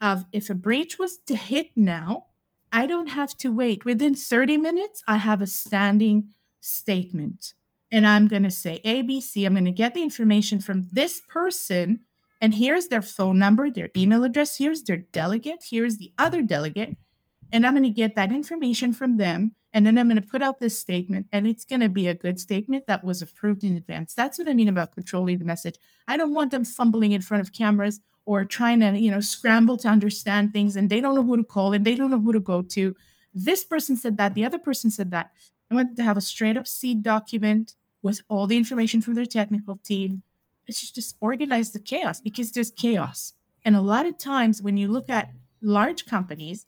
Of 0.00 0.26
if 0.32 0.50
a 0.50 0.54
breach 0.54 0.98
was 0.98 1.18
to 1.26 1.36
hit 1.36 1.70
now, 1.74 2.26
I 2.72 2.86
don't 2.86 3.08
have 3.08 3.36
to 3.38 3.52
wait. 3.52 3.84
Within 3.84 4.14
30 4.14 4.58
minutes, 4.58 5.02
I 5.06 5.16
have 5.16 5.40
a 5.40 5.46
standing 5.46 6.28
statement. 6.60 7.54
And 7.90 8.06
I'm 8.06 8.28
going 8.28 8.42
to 8.42 8.50
say 8.50 8.80
ABC. 8.84 9.46
I'm 9.46 9.54
going 9.54 9.64
to 9.64 9.70
get 9.70 9.94
the 9.94 10.02
information 10.02 10.60
from 10.60 10.88
this 10.92 11.22
person. 11.28 12.00
And 12.40 12.54
here's 12.54 12.88
their 12.88 13.02
phone 13.02 13.38
number, 13.38 13.70
their 13.70 13.90
email 13.96 14.24
address. 14.24 14.58
Here's 14.58 14.82
their 14.82 14.98
delegate. 14.98 15.64
Here's 15.70 15.96
the 15.96 16.12
other 16.18 16.42
delegate. 16.42 16.96
And 17.52 17.66
I'm 17.66 17.72
going 17.74 17.84
to 17.84 17.90
get 17.90 18.16
that 18.16 18.32
information 18.32 18.92
from 18.92 19.16
them. 19.16 19.54
And 19.76 19.86
then 19.86 19.98
I'm 19.98 20.08
going 20.08 20.16
to 20.18 20.26
put 20.26 20.40
out 20.40 20.58
this 20.58 20.78
statement, 20.78 21.26
and 21.32 21.46
it's 21.46 21.66
going 21.66 21.82
to 21.82 21.90
be 21.90 22.08
a 22.08 22.14
good 22.14 22.40
statement 22.40 22.86
that 22.86 23.04
was 23.04 23.20
approved 23.20 23.62
in 23.62 23.76
advance. 23.76 24.14
That's 24.14 24.38
what 24.38 24.48
I 24.48 24.54
mean 24.54 24.68
about 24.68 24.94
controlling 24.94 25.36
the 25.36 25.44
message. 25.44 25.76
I 26.08 26.16
don't 26.16 26.32
want 26.32 26.50
them 26.50 26.64
fumbling 26.64 27.12
in 27.12 27.20
front 27.20 27.42
of 27.42 27.52
cameras 27.52 28.00
or 28.24 28.46
trying 28.46 28.80
to, 28.80 28.98
you 28.98 29.10
know, 29.10 29.20
scramble 29.20 29.76
to 29.76 29.88
understand 29.88 30.54
things 30.54 30.76
and 30.76 30.88
they 30.88 31.02
don't 31.02 31.14
know 31.14 31.22
who 31.22 31.36
to 31.36 31.44
call 31.44 31.74
and 31.74 31.84
they 31.84 31.94
don't 31.94 32.10
know 32.10 32.18
who 32.18 32.32
to 32.32 32.40
go 32.40 32.62
to. 32.62 32.96
This 33.34 33.64
person 33.64 33.96
said 33.96 34.16
that, 34.16 34.32
the 34.32 34.46
other 34.46 34.58
person 34.58 34.90
said 34.90 35.10
that. 35.10 35.32
I 35.70 35.74
want 35.74 35.94
to 35.96 36.02
have 36.02 36.16
a 36.16 36.22
straight 36.22 36.56
up 36.56 36.66
seed 36.66 37.02
document 37.02 37.74
with 38.02 38.22
all 38.30 38.46
the 38.46 38.56
information 38.56 39.02
from 39.02 39.12
their 39.12 39.26
technical 39.26 39.76
team. 39.84 40.22
It's 40.66 40.90
just 40.90 41.16
organize 41.20 41.72
the 41.72 41.80
chaos 41.80 42.18
because 42.18 42.50
there's 42.50 42.70
chaos. 42.70 43.34
And 43.62 43.76
a 43.76 43.82
lot 43.82 44.06
of 44.06 44.16
times 44.16 44.62
when 44.62 44.78
you 44.78 44.88
look 44.88 45.10
at 45.10 45.34
large 45.60 46.06
companies, 46.06 46.64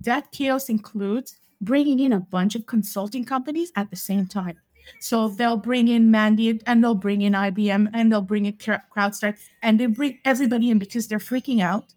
that 0.00 0.32
chaos 0.32 0.70
includes 0.70 1.38
bringing 1.60 1.98
in 1.98 2.12
a 2.12 2.20
bunch 2.20 2.54
of 2.54 2.66
consulting 2.66 3.24
companies 3.24 3.72
at 3.76 3.90
the 3.90 3.96
same 3.96 4.26
time. 4.26 4.58
So 5.00 5.28
they'll 5.28 5.56
bring 5.56 5.88
in 5.88 6.10
Mandiant 6.10 6.62
and 6.66 6.82
they'll 6.82 6.94
bring 6.94 7.22
in 7.22 7.32
IBM 7.32 7.90
and 7.92 8.10
they'll 8.10 8.22
bring 8.22 8.46
in 8.46 8.54
CrowdStrike 8.54 9.38
and 9.62 9.78
they 9.78 9.86
bring 9.86 10.18
everybody 10.24 10.70
in 10.70 10.78
because 10.78 11.08
they're 11.08 11.18
freaking 11.18 11.60
out. 11.60 11.94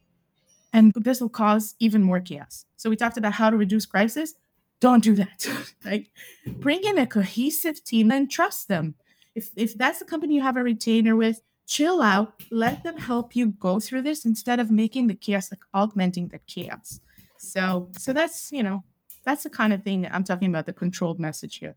And 0.73 0.93
this 0.95 1.19
will 1.19 1.29
cause 1.29 1.75
even 1.79 2.01
more 2.01 2.19
chaos. 2.19 2.65
So 2.77 2.89
we 2.89 2.95
talked 2.95 3.17
about 3.17 3.33
how 3.33 3.49
to 3.49 3.57
reduce 3.57 3.85
crisis. 3.85 4.35
Don't 4.79 5.03
do 5.03 5.15
that. 5.15 5.47
like 5.85 6.09
Bring 6.45 6.83
in 6.83 6.97
a 6.97 7.07
cohesive 7.07 7.83
team 7.83 8.11
and 8.11 8.31
trust 8.31 8.67
them. 8.67 8.95
If 9.35 9.49
if 9.55 9.77
that's 9.77 9.99
the 9.99 10.05
company 10.05 10.35
you 10.35 10.41
have 10.41 10.57
a 10.57 10.63
retainer 10.63 11.15
with, 11.15 11.41
chill 11.67 12.01
out. 12.01 12.33
Let 12.51 12.83
them 12.83 12.97
help 12.97 13.35
you 13.35 13.47
go 13.47 13.79
through 13.79 14.01
this 14.01 14.25
instead 14.25 14.59
of 14.59 14.71
making 14.71 15.07
the 15.07 15.15
chaos 15.15 15.51
like 15.51 15.63
augmenting 15.73 16.29
the 16.29 16.39
chaos. 16.39 16.99
So 17.37 17.89
so 17.97 18.13
that's 18.13 18.51
you 18.51 18.63
know 18.63 18.83
that's 19.23 19.43
the 19.43 19.49
kind 19.49 19.73
of 19.73 19.83
thing 19.83 20.07
I'm 20.11 20.23
talking 20.23 20.49
about 20.49 20.65
the 20.65 20.73
controlled 20.73 21.19
message 21.19 21.57
here. 21.57 21.75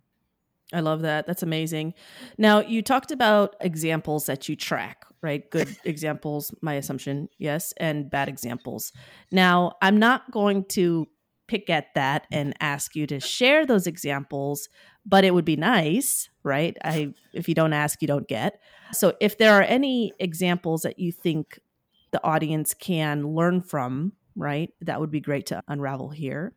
I 0.73 0.81
love 0.81 1.03
that. 1.03 1.27
That's 1.27 1.43
amazing. 1.43 1.95
Now, 2.39 2.61
you 2.61 2.83
talked 2.83 3.11
about 3.11 3.55
examples 3.61 4.27
that 4.27 4.49
you 4.49 4.57
track, 4.57 5.05
right? 5.23 5.49
Good 5.51 5.77
examples, 5.85 6.55
my 6.63 6.75
assumption, 6.75 7.29
yes, 7.39 7.73
and 7.77 8.11
bad 8.11 8.29
examples. 8.29 8.93
Now, 9.31 9.75
I'm 9.83 9.99
not 9.99 10.31
going 10.31 10.65
to 10.71 11.07
pick 11.47 11.69
at 11.69 11.95
that 11.95 12.27
and 12.33 12.55
ask 12.61 12.97
you 12.97 13.07
to 13.07 13.21
share 13.21 13.67
those 13.67 13.87
examples, 13.87 14.69
but 15.05 15.25
it 15.25 15.35
would 15.35 15.45
be 15.45 15.57
nice, 15.57 16.31
right? 16.43 16.77
I 16.83 17.13
if 17.35 17.49
you 17.49 17.55
don't 17.55 17.75
ask, 17.75 18.01
you 18.01 18.09
don't 18.09 18.27
get. 18.27 18.61
So, 18.93 19.15
if 19.21 19.37
there 19.37 19.55
are 19.55 19.63
any 19.63 20.13
examples 20.19 20.83
that 20.83 20.99
you 20.99 21.13
think 21.13 21.61
the 22.13 22.25
audience 22.25 22.75
can 22.75 23.35
learn 23.35 23.61
from, 23.61 24.13
right? 24.37 24.71
That 24.81 25.01
would 25.01 25.11
be 25.11 25.21
great 25.21 25.47
to 25.47 25.63
unravel 25.69 26.11
here. 26.11 26.55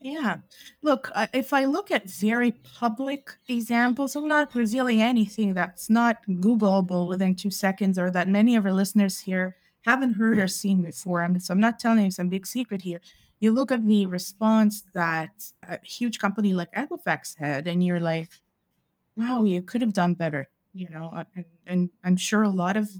Yeah. 0.00 0.38
Look, 0.82 1.10
if 1.34 1.52
I 1.52 1.66
look 1.66 1.90
at 1.90 2.08
very 2.10 2.52
public 2.52 3.36
examples, 3.48 4.16
I'm 4.16 4.28
not 4.28 4.54
revealing 4.54 5.02
anything 5.02 5.52
that's 5.52 5.90
not 5.90 6.18
Googleable 6.26 7.06
within 7.06 7.34
two 7.34 7.50
seconds 7.50 7.98
or 7.98 8.10
that 8.10 8.28
many 8.28 8.56
of 8.56 8.64
our 8.64 8.72
listeners 8.72 9.20
here 9.20 9.56
haven't 9.82 10.14
heard 10.14 10.38
or 10.38 10.48
seen 10.48 10.82
before. 10.82 11.26
Mean, 11.28 11.40
so 11.40 11.52
I'm 11.52 11.60
not 11.60 11.78
telling 11.78 12.04
you 12.04 12.10
some 12.10 12.30
big 12.30 12.46
secret 12.46 12.82
here. 12.82 13.00
You 13.40 13.52
look 13.52 13.70
at 13.70 13.86
the 13.86 14.06
response 14.06 14.84
that 14.94 15.52
a 15.68 15.78
huge 15.82 16.18
company 16.18 16.54
like 16.54 16.72
Equifax 16.72 17.36
had, 17.36 17.66
and 17.66 17.84
you're 17.84 18.00
like, 18.00 18.30
wow, 19.16 19.44
you 19.44 19.62
could 19.62 19.82
have 19.82 19.92
done 19.92 20.14
better, 20.14 20.48
you 20.72 20.88
know, 20.88 21.24
and, 21.34 21.44
and 21.66 21.90
I'm 22.04 22.16
sure 22.16 22.42
a 22.42 22.50
lot 22.50 22.76
of 22.76 22.90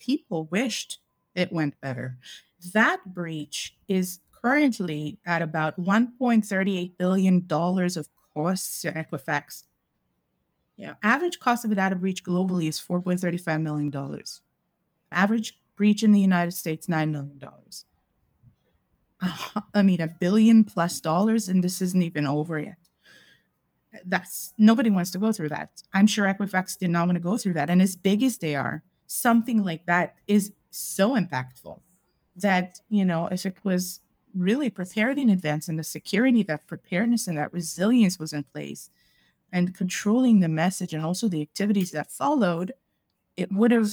people 0.00 0.48
wished 0.50 0.98
it 1.34 1.52
went 1.52 1.80
better. 1.80 2.18
That 2.72 3.14
breach 3.14 3.76
is 3.86 4.20
currently 4.48 5.18
at 5.26 5.42
about 5.42 5.78
$1.38 5.78 6.96
billion 6.96 7.46
of 7.50 8.08
costs 8.34 8.80
to 8.80 8.92
Equifax. 8.92 9.64
Yeah, 10.76 10.94
average 11.02 11.38
cost 11.38 11.66
of 11.66 11.72
a 11.72 11.74
data 11.74 11.96
breach 11.96 12.24
globally 12.24 12.68
is 12.68 12.80
$4.35 12.80 13.60
million. 13.60 14.22
Average 15.12 15.58
breach 15.76 16.02
in 16.02 16.12
the 16.12 16.20
United 16.20 16.52
States, 16.52 16.86
$9 16.86 17.10
million. 17.10 17.40
I 19.74 19.82
mean, 19.82 20.00
a 20.00 20.08
billion 20.08 20.64
plus 20.64 21.00
dollars, 21.00 21.48
and 21.48 21.62
this 21.62 21.82
isn't 21.82 22.02
even 22.02 22.26
over 22.26 22.58
yet. 22.58 22.76
That's 24.06 24.54
nobody 24.56 24.88
wants 24.88 25.10
to 25.10 25.18
go 25.18 25.32
through 25.32 25.48
that. 25.50 25.82
I'm 25.92 26.06
sure 26.06 26.26
Equifax 26.26 26.78
did 26.78 26.90
not 26.90 27.06
want 27.06 27.16
to 27.16 27.20
go 27.20 27.36
through 27.36 27.54
that. 27.54 27.68
And 27.68 27.82
as 27.82 27.96
big 27.96 28.22
as 28.22 28.38
they 28.38 28.54
are, 28.54 28.82
something 29.08 29.62
like 29.64 29.84
that 29.86 30.14
is 30.26 30.52
so 30.70 31.16
impactful 31.16 31.80
that, 32.36 32.78
you 32.88 33.04
know, 33.04 33.28
if 33.32 33.44
it 33.44 33.56
was 33.64 34.00
really 34.34 34.70
prepared 34.70 35.18
in 35.18 35.30
advance 35.30 35.68
and 35.68 35.78
the 35.78 35.84
security, 35.84 36.42
that 36.44 36.66
preparedness 36.66 37.26
and 37.28 37.38
that 37.38 37.52
resilience 37.52 38.18
was 38.18 38.32
in 38.32 38.44
place 38.44 38.90
and 39.52 39.74
controlling 39.74 40.40
the 40.40 40.48
message 40.48 40.92
and 40.92 41.04
also 41.04 41.28
the 41.28 41.40
activities 41.42 41.90
that 41.92 42.10
followed, 42.10 42.72
it 43.36 43.50
would 43.52 43.70
have 43.70 43.90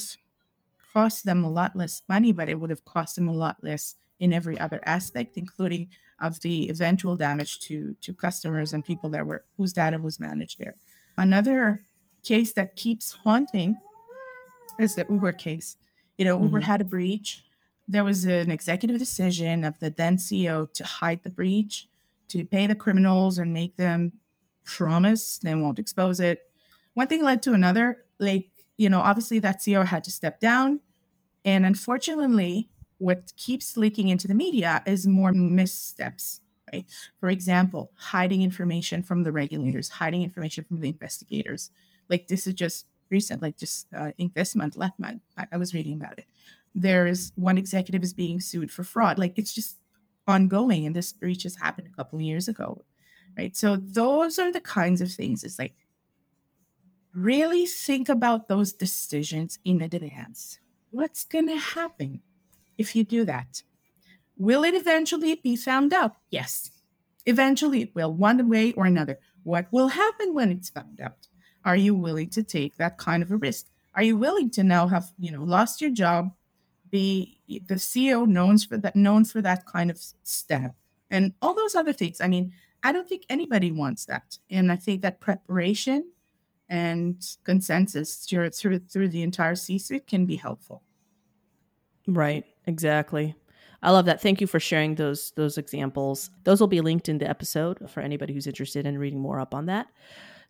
cost 0.93 1.25
them 1.25 1.43
a 1.43 1.49
lot 1.49 1.75
less 1.75 2.01
money, 2.09 2.31
but 2.31 2.49
it 2.49 2.59
would 2.59 2.69
have 2.69 2.83
cost 2.85 3.15
them 3.15 3.27
a 3.27 3.33
lot 3.33 3.57
less 3.61 3.95
in 4.19 4.33
every 4.33 4.59
other 4.59 4.79
aspect, 4.85 5.37
including 5.37 5.87
of 6.19 6.39
the 6.41 6.69
eventual 6.69 7.15
damage 7.17 7.59
to 7.59 7.93
to 8.01 8.13
customers 8.13 8.73
and 8.73 8.85
people 8.85 9.09
that 9.09 9.25
were 9.25 9.43
whose 9.57 9.73
data 9.73 9.97
was 9.97 10.19
managed 10.19 10.57
there. 10.59 10.75
Another 11.17 11.81
case 12.23 12.53
that 12.53 12.75
keeps 12.75 13.11
haunting 13.11 13.77
is 14.79 14.95
the 14.95 15.05
Uber 15.09 15.33
case. 15.33 15.77
You 16.17 16.25
know, 16.25 16.41
Uber 16.41 16.59
Mhm. 16.61 16.63
had 16.63 16.81
a 16.81 16.85
breach. 16.85 17.44
There 17.87 18.03
was 18.03 18.25
an 18.25 18.51
executive 18.51 18.97
decision 18.97 19.63
of 19.63 19.79
the 19.79 19.89
then 19.89 20.17
CEO 20.17 20.71
to 20.73 20.83
hide 20.83 21.23
the 21.23 21.29
breach, 21.29 21.87
to 22.29 22.45
pay 22.45 22.67
the 22.67 22.75
criminals 22.75 23.37
and 23.37 23.53
make 23.53 23.77
them 23.77 24.13
promise 24.63 25.37
they 25.37 25.55
won't 25.55 25.79
expose 25.79 26.19
it. 26.19 26.49
One 26.95 27.07
thing 27.07 27.23
led 27.23 27.43
to 27.43 27.53
another. 27.53 28.05
Like, 28.19 28.49
you 28.77 28.89
know, 28.89 29.01
obviously 29.01 29.39
that 29.39 29.59
CEO 29.61 29.85
had 29.85 30.03
to 30.05 30.11
step 30.11 30.39
down. 30.39 30.79
And 31.43 31.65
unfortunately, 31.65 32.69
what 32.97 33.33
keeps 33.37 33.77
leaking 33.77 34.07
into 34.07 34.27
the 34.27 34.33
media 34.33 34.81
is 34.85 35.05
more 35.05 35.31
missteps, 35.31 36.41
right? 36.73 36.85
For 37.19 37.29
example, 37.29 37.91
hiding 37.95 38.41
information 38.41 39.03
from 39.03 39.23
the 39.23 39.31
regulators, 39.31 39.89
hiding 39.89 40.23
information 40.23 40.63
from 40.63 40.79
the 40.79 40.89
investigators. 40.89 41.69
Like 42.09 42.27
this 42.27 42.47
is 42.47 42.53
just 42.53 42.87
recent, 43.09 43.41
like 43.41 43.57
just 43.57 43.87
uh, 43.93 44.05
I 44.05 44.11
think 44.11 44.33
this 44.33 44.55
month, 44.55 44.75
last 44.75 44.97
month, 44.97 45.21
I, 45.37 45.45
I 45.51 45.57
was 45.57 45.73
reading 45.73 45.93
about 45.93 46.17
it. 46.17 46.25
There's 46.75 47.31
one 47.35 47.57
executive 47.57 48.03
is 48.03 48.13
being 48.13 48.41
sued 48.41 48.69
for 48.71 48.83
fraud. 48.83 49.17
Like 49.17 49.39
it's 49.39 49.53
just 49.53 49.77
ongoing, 50.27 50.85
and 50.85 50.95
this 50.95 51.13
breach 51.13 51.43
has 51.43 51.55
happened 51.55 51.87
a 51.87 51.95
couple 51.95 52.19
of 52.19 52.23
years 52.23 52.47
ago, 52.47 52.83
right? 53.37 53.55
So 53.55 53.77
those 53.77 54.37
are 54.37 54.51
the 54.51 54.59
kinds 54.59 55.01
of 55.01 55.11
things. 55.11 55.43
It's 55.43 55.57
like 55.57 55.75
really 57.13 57.65
think 57.65 58.09
about 58.09 58.49
those 58.49 58.73
decisions 58.73 59.57
in 59.63 59.81
advance. 59.81 60.59
What's 60.91 61.23
going 61.23 61.47
to 61.47 61.57
happen 61.57 62.21
if 62.77 62.95
you 62.95 63.05
do 63.05 63.23
that? 63.25 63.63
Will 64.37 64.65
it 64.65 64.73
eventually 64.73 65.35
be 65.35 65.55
found 65.55 65.93
out? 65.93 66.17
Yes. 66.29 66.71
Eventually 67.25 67.83
it 67.83 67.95
will, 67.95 68.13
one 68.13 68.49
way 68.49 68.73
or 68.73 68.85
another. 68.85 69.17
What 69.43 69.67
will 69.71 69.87
happen 69.87 70.33
when 70.33 70.51
it's 70.51 70.69
found 70.69 70.99
out? 70.99 71.27
Are 71.63 71.77
you 71.77 71.95
willing 71.95 72.29
to 72.31 72.43
take 72.43 72.75
that 72.77 72.97
kind 72.97 73.23
of 73.23 73.31
a 73.31 73.37
risk? 73.37 73.67
Are 73.93 74.03
you 74.03 74.17
willing 74.17 74.49
to 74.51 74.63
now 74.63 74.87
have, 74.87 75.05
you 75.17 75.31
know, 75.31 75.43
lost 75.43 75.79
your 75.79 75.91
job, 75.91 76.31
be 76.89 77.39
the 77.47 77.75
CEO 77.75 78.27
known 78.27 78.57
for 78.57 78.77
that 78.77 78.95
known 78.95 79.25
for 79.25 79.41
that 79.41 79.65
kind 79.65 79.89
of 79.91 79.99
step 80.23 80.75
and 81.09 81.33
all 81.41 81.53
those 81.53 81.75
other 81.75 81.93
things? 81.93 82.21
I 82.21 82.27
mean, 82.27 82.53
I 82.83 82.91
don't 82.91 83.07
think 83.07 83.23
anybody 83.29 83.71
wants 83.71 84.05
that. 84.05 84.37
And 84.49 84.71
I 84.71 84.75
think 84.75 85.01
that 85.01 85.19
preparation 85.19 86.11
and 86.69 87.23
consensus 87.43 88.17
through 88.17 88.51
through, 88.51 88.79
through 88.79 89.09
the 89.09 89.23
entire 89.23 89.55
C-suite 89.55 90.07
can 90.07 90.25
be 90.25 90.35
helpful. 90.35 90.83
Right, 92.07 92.45
exactly. 92.65 93.35
I 93.81 93.91
love 93.91 94.05
that. 94.05 94.21
Thank 94.21 94.41
you 94.41 94.47
for 94.47 94.59
sharing 94.59 94.95
those 94.95 95.31
those 95.35 95.57
examples. 95.57 96.31
Those 96.43 96.59
will 96.59 96.67
be 96.67 96.81
linked 96.81 97.09
in 97.09 97.17
the 97.17 97.29
episode 97.29 97.89
for 97.89 98.01
anybody 98.01 98.33
who's 98.33 98.47
interested 98.47 98.85
in 98.85 98.97
reading 98.97 99.19
more 99.19 99.39
up 99.39 99.53
on 99.53 99.67
that. 99.67 99.87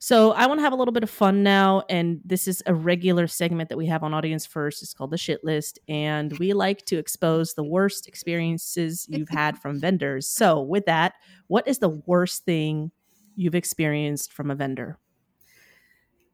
So 0.05 0.33
I 0.33 0.45
want 0.45 0.59
to 0.59 0.61
have 0.61 0.71
a 0.71 0.75
little 0.75 0.91
bit 0.91 1.01
of 1.01 1.09
fun 1.09 1.41
now, 1.41 1.81
and 1.89 2.21
this 2.23 2.47
is 2.47 2.61
a 2.67 2.75
regular 2.75 3.25
segment 3.25 3.69
that 3.69 3.77
we 3.79 3.87
have 3.87 4.03
on 4.03 4.13
Audience 4.13 4.45
First. 4.45 4.83
It's 4.83 4.93
called 4.93 5.09
the 5.09 5.17
Shit 5.17 5.43
List, 5.43 5.79
and 5.87 6.37
we 6.37 6.53
like 6.53 6.85
to 6.85 6.99
expose 6.99 7.55
the 7.55 7.63
worst 7.63 8.07
experiences 8.07 9.07
you've 9.09 9.29
had 9.29 9.57
from 9.63 9.79
vendors. 9.79 10.29
So 10.29 10.61
with 10.61 10.85
that, 10.85 11.15
what 11.47 11.67
is 11.67 11.79
the 11.79 11.89
worst 11.89 12.45
thing 12.45 12.91
you've 13.35 13.55
experienced 13.55 14.31
from 14.31 14.51
a 14.51 14.55
vendor? 14.55 14.99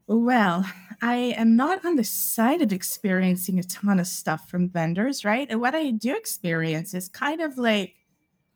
Well, 0.06 0.70
I 1.02 1.34
am 1.38 1.56
not 1.56 1.86
on 1.86 1.96
the 1.96 2.04
side 2.04 2.62
of 2.62 2.74
experiencing 2.74 3.58
a 3.58 3.64
ton 3.64 4.02
of 4.02 4.08
stuff 4.08 4.50
from 4.50 4.68
vendors, 4.68 5.24
right? 5.24 5.48
And 5.50 5.62
what 5.62 5.76
I 5.76 5.92
do 5.92 6.14
experience 6.14 6.94
is 6.94 7.08
kind 7.08 7.40
of 7.40 7.58
like 7.58 7.94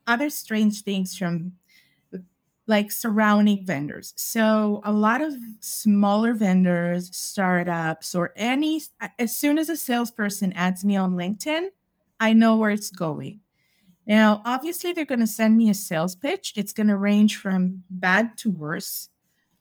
other 0.06 0.28
strange 0.28 0.82
things 0.82 1.16
from 1.16 1.52
like 2.66 2.90
surrounding 2.90 3.64
vendors. 3.64 4.12
So 4.16 4.80
a 4.84 4.92
lot 4.92 5.20
of 5.20 5.34
smaller 5.60 6.34
vendors, 6.34 7.14
startups, 7.16 8.14
or 8.14 8.32
any 8.36 8.82
as 9.18 9.36
soon 9.36 9.58
as 9.58 9.68
a 9.68 9.76
salesperson 9.76 10.52
adds 10.54 10.84
me 10.84 10.96
on 10.96 11.14
LinkedIn, 11.14 11.68
I 12.18 12.32
know 12.32 12.56
where 12.56 12.70
it's 12.70 12.90
going. 12.90 13.40
Now, 14.06 14.40
obviously, 14.44 14.92
they're 14.92 15.04
going 15.04 15.20
to 15.20 15.26
send 15.26 15.56
me 15.56 15.68
a 15.68 15.74
sales 15.74 16.14
pitch. 16.14 16.52
It's 16.56 16.72
going 16.72 16.86
to 16.86 16.96
range 16.96 17.36
from 17.36 17.82
bad 17.90 18.38
to 18.38 18.50
worse. 18.50 19.08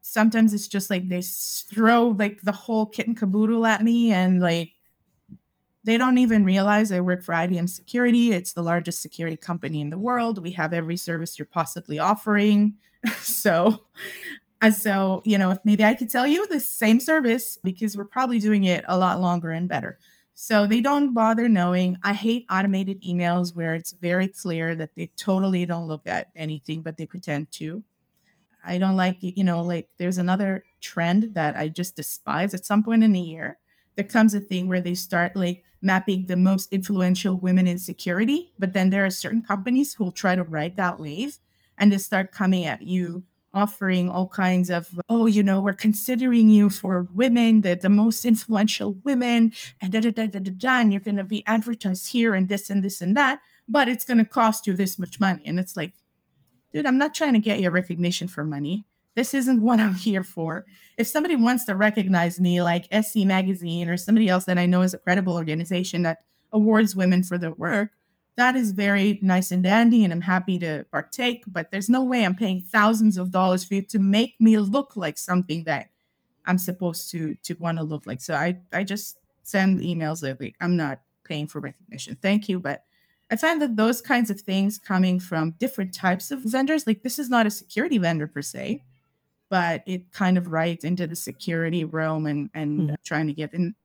Sometimes 0.02 0.54
it's 0.54 0.68
just 0.68 0.92
like 0.92 1.10
they 1.10 1.24
throw 1.24 2.10
like 2.10 2.42
the 2.44 2.52
whole 2.52 2.86
kit 2.86 3.08
and 3.08 3.18
caboodle 3.18 3.66
at 3.66 3.84
me, 3.84 4.12
and 4.12 4.40
like 4.40 4.75
they 5.86 5.98
don't 5.98 6.18
even 6.18 6.44
realize 6.44 6.92
I 6.92 7.00
work 7.00 7.24
for 7.24 7.34
IBM 7.34 7.70
Security. 7.70 8.32
It's 8.32 8.54
the 8.54 8.64
largest 8.64 9.02
security 9.02 9.38
company 9.38 9.82
in 9.82 9.92
the 9.92 10.00
world. 10.00 10.42
We 10.42 10.52
have 10.52 10.74
every 10.74 10.98
service 10.98 11.38
you're 11.38 11.46
possibly 11.46 12.00
offering. 12.00 12.74
so, 13.20 13.84
uh, 14.62 14.72
so, 14.72 15.22
you 15.26 15.38
know, 15.38 15.52
if 15.52 15.60
maybe 15.64 15.84
I 15.84 15.94
could 15.94 16.10
tell 16.10 16.26
you 16.26 16.48
the 16.48 16.60
same 16.60 17.00
service 17.00 17.60
because 17.64 17.96
we're 17.96 18.06
probably 18.06 18.40
doing 18.40 18.64
it 18.64 18.84
a 18.88 18.98
lot 18.98 19.22
longer 19.22 19.52
and 19.52 19.70
better. 19.70 20.00
So 20.34 20.66
they 20.66 20.82
don't 20.82 21.14
bother 21.14 21.48
knowing. 21.48 21.98
I 22.04 22.14
hate 22.14 22.48
automated 22.50 23.04
emails 23.04 23.56
where 23.56 23.76
it's 23.76 23.92
very 23.94 24.28
clear 24.28 24.76
that 24.76 24.96
they 24.96 25.12
totally 25.16 25.68
don't 25.68 25.88
look 25.88 26.08
at 26.08 26.30
anything, 26.36 26.82
but 26.82 26.98
they 26.98 27.06
pretend 27.06 27.52
to. 27.54 27.84
I 28.66 28.80
don't 28.80 28.98
like, 28.98 29.18
you 29.22 29.44
know, 29.44 29.62
like 29.62 29.88
there's 29.98 30.18
another 30.18 30.66
trend 30.82 31.36
that 31.36 31.56
I 31.56 31.68
just 31.70 31.96
despise 31.96 32.56
at 32.56 32.66
some 32.66 32.84
point 32.84 33.04
in 33.04 33.12
the 33.12 33.20
year. 33.20 33.60
There 33.96 34.06
comes 34.06 34.34
a 34.34 34.40
thing 34.40 34.68
where 34.68 34.82
they 34.82 34.96
start 34.96 35.36
like 35.36 35.64
mapping 35.82 36.26
the 36.26 36.38
most 36.38 36.72
influential 36.74 37.36
women 37.38 37.68
in 37.68 37.78
security, 37.78 38.54
but 38.58 38.74
then 38.74 38.90
there 38.90 39.06
are 39.06 39.10
certain 39.10 39.42
companies 39.42 39.94
who 39.94 40.06
will 40.06 40.12
try 40.12 40.36
to 40.36 40.44
ride 40.44 40.76
that 40.78 41.00
wave 41.00 41.40
and 41.78 41.92
they 41.92 41.98
start 41.98 42.32
coming 42.32 42.66
at 42.66 42.82
you 42.82 43.24
offering 43.56 44.10
all 44.10 44.28
kinds 44.28 44.70
of 44.70 45.00
oh 45.08 45.26
you 45.26 45.42
know 45.42 45.62
we're 45.62 45.72
considering 45.72 46.50
you 46.50 46.70
for 46.70 47.08
women 47.14 47.62
the, 47.62 47.74
the 47.74 47.88
most 47.88 48.26
influential 48.26 48.98
women 49.06 49.54
and 49.82 49.94
da 49.94 50.02
da 50.02 50.12
da 50.12 50.28
da 50.28 50.40
da, 50.40 50.52
da 50.52 50.80
and 50.82 50.92
you're 50.92 51.00
going 51.00 51.16
to 51.16 51.24
be 51.24 51.42
advertised 51.48 52.10
here 52.10 52.36
and 52.36 52.50
this 52.50 52.70
and 52.70 52.84
this 52.84 53.00
and 53.02 53.16
that 53.16 53.40
but 53.68 53.88
it's 53.88 54.04
going 54.04 54.18
to 54.18 54.26
cost 54.26 54.68
you 54.68 54.74
this 54.74 55.00
much 55.00 55.20
money. 55.20 55.42
And 55.46 55.58
it's 55.58 55.78
like 55.78 55.94
dude 56.74 56.86
i'm 56.86 56.98
not 56.98 57.14
trying 57.14 57.32
to 57.34 57.40
get 57.40 57.62
your 57.62 57.72
recognition 57.72 58.28
for 58.28 58.44
money 58.44 58.86
this 59.16 59.34
isn't 59.34 59.62
what 59.62 59.80
i'm 59.80 59.96
here 60.08 60.24
for. 60.24 60.66
If 60.98 61.08
somebody 61.08 61.36
wants 61.36 61.66
to 61.66 61.76
recognize 61.76 62.40
me 62.40 62.62
like 62.62 62.88
sc 63.04 63.16
magazine 63.18 63.90
or 63.90 63.98
somebody 63.98 64.30
else 64.30 64.46
that 64.46 64.58
i 64.58 64.66
know 64.66 64.82
is 64.82 64.94
a 64.94 65.00
credible 65.00 65.34
organization 65.34 66.04
that 66.04 66.20
awards 66.54 66.96
women 66.96 67.24
for 67.24 67.38
their 67.38 67.52
work 67.52 67.90
that 68.38 68.56
is 68.56 68.72
very 68.72 69.20
nice 69.22 69.52
and 69.52 69.64
dandy 69.64 70.04
and 70.04 70.14
i'm 70.14 70.22
happy 70.22 70.60
to 70.60 70.86
partake 70.92 71.44
but 71.48 71.72
there's 71.72 71.90
no 71.90 72.04
way 72.04 72.26
i'm 72.26 72.36
paying 72.36 72.62
thousands 72.62 73.18
of 73.18 73.32
dollars 73.32 73.64
for 73.64 73.76
you 73.76 73.82
to 73.82 74.00
make 74.00 74.36
me 74.40 74.58
look 74.58 74.96
like 74.96 75.18
something 75.18 75.64
that 75.64 75.90
i'm 76.46 76.58
supposed 76.58 77.10
to 77.12 77.36
to 77.44 77.56
want 77.56 77.78
to 77.78 77.84
look 77.84 78.06
like. 78.06 78.22
So 78.22 78.34
i 78.36 78.58
i 78.74 78.84
just 78.84 79.18
send 79.44 79.80
emails 79.80 80.24
lately. 80.24 80.56
I'm 80.60 80.76
not 80.76 81.02
paying 81.24 81.46
for 81.48 81.60
recognition. 81.60 82.18
Thank 82.22 82.48
you 82.50 82.60
but 82.60 82.84
i 83.32 83.36
find 83.36 83.62
that 83.62 83.76
those 83.76 84.02
kinds 84.02 84.30
of 84.30 84.40
things 84.40 84.78
coming 84.78 85.20
from 85.20 85.52
different 85.60 85.94
types 85.94 86.32
of 86.32 86.40
vendors 86.40 86.86
like 86.86 87.04
this 87.04 87.20
is 87.20 87.30
not 87.30 87.48
a 87.48 87.52
security 87.52 87.98
vendor 87.98 88.28
per 88.28 88.42
se 88.42 88.84
but 89.50 89.84
it 89.86 90.12
kind 90.12 90.38
of 90.38 90.52
rides 90.52 90.84
into 90.84 91.08
the 91.08 91.16
security 91.16 91.84
realm 91.84 92.26
and 92.26 92.50
and 92.54 92.90
Mhm. 92.90 92.96
trying 93.04 93.28
to 93.28 93.34
get 93.34 93.54
and 93.54 93.76